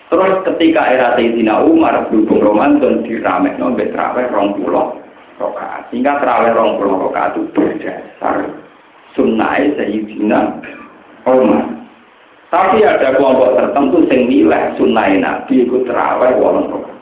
[0.09, 4.97] Terus ketika era Sayyidina Umar berhubung Ramadan diramek nombek terawih rong pulau
[5.38, 5.89] rokaat.
[5.89, 8.49] Sehingga terawih rong pulau rokaat itu berdasar
[9.13, 10.39] sunnah Sayyidina
[11.30, 11.78] Umar.
[12.50, 16.97] Tapi ada kelompok tertentu yang nilai sunnah Nabi ikut terawih rokaat.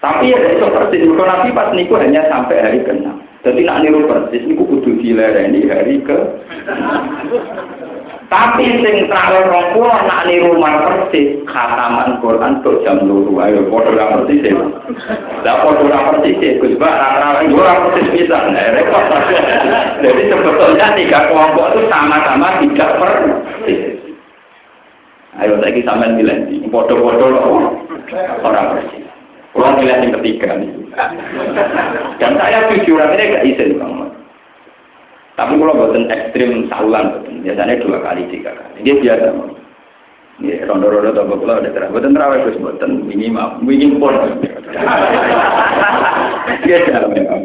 [0.00, 2.94] Tapi ya itu persis, kalau Nabi pas niku hanya sampai hari ke
[3.42, 6.18] Jadi nak niru persis, niku kudu dilereni hari ke
[8.26, 13.66] Tapi sing terakhir rong pulau nak niru mar persis khataman Quran tuh jam luru ayo
[13.70, 14.54] ra persis ya.
[15.46, 19.04] Lah ra persis ya Gus ra ra persis bisa nah repot.
[20.02, 23.95] Jadi sebetulnya tiga kelompok itu sama-sama tidak persis.
[25.36, 27.24] Ayo lagi sampean bilang di foto-foto
[28.40, 29.04] orang persis.
[29.52, 30.70] Orang bilang yang ketiga nih.
[32.16, 33.92] Dan saya jujur ini gak izin bang.
[35.36, 38.80] Tapi kalau buatan ekstrim saulan, biasanya dua kali, tiga kali.
[38.80, 39.28] Dia biasa.
[40.44, 41.92] Ya, rondo-rondo atau kalau ada terang.
[41.92, 44.16] Buatan terawih terus buatan minimal, mungkin pun.
[46.64, 47.40] Biasa memang.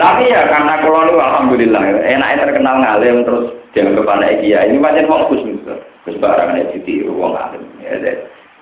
[0.00, 5.28] Tapi ya karena kalau alhamdulillah enaknya terkenal ngalim terus jangan kepada dia ini macam mau
[5.28, 5.60] khusus
[6.04, 8.16] khusus barang itu ditiru wong ngalim ya deh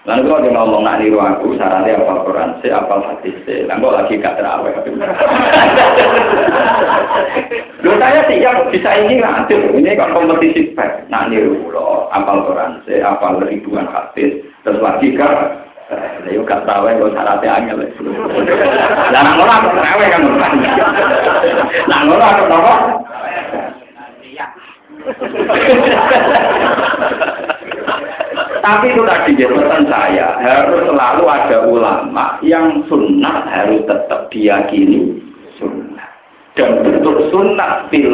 [0.06, 3.92] Lalu kalau dia ngomong nak niru aku, syaratnya apa Quran, si apa hadis, si, kok
[3.92, 4.72] lagi gak terawih.
[7.84, 12.80] Loh saya siap bisa ini lanjut, ini kan kompetisi pet, nak niru lo, apal Quran,
[12.88, 15.66] si, apal ribuan hadis, terus lagi kan,
[16.24, 17.80] Ya yuk gak terawih kok syaratnya angel.
[19.12, 20.22] Lah nang ora kan.
[21.88, 22.74] Nang ora aku apa?
[28.58, 35.16] Tapi itu tadi jabatan saya harus selalu ada ulama yang sunnah harus tetap diyakini
[35.56, 36.04] sunnah.
[36.52, 38.04] Dan bentuk sunnah di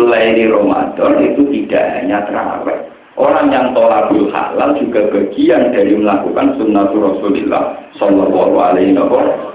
[0.47, 2.79] Ramadan itu tidak hanya terawih.
[3.15, 9.55] Orang yang tolabul halal juga bagian dari melakukan sunnah Rasulullah Sallallahu Alaihi Wasallam.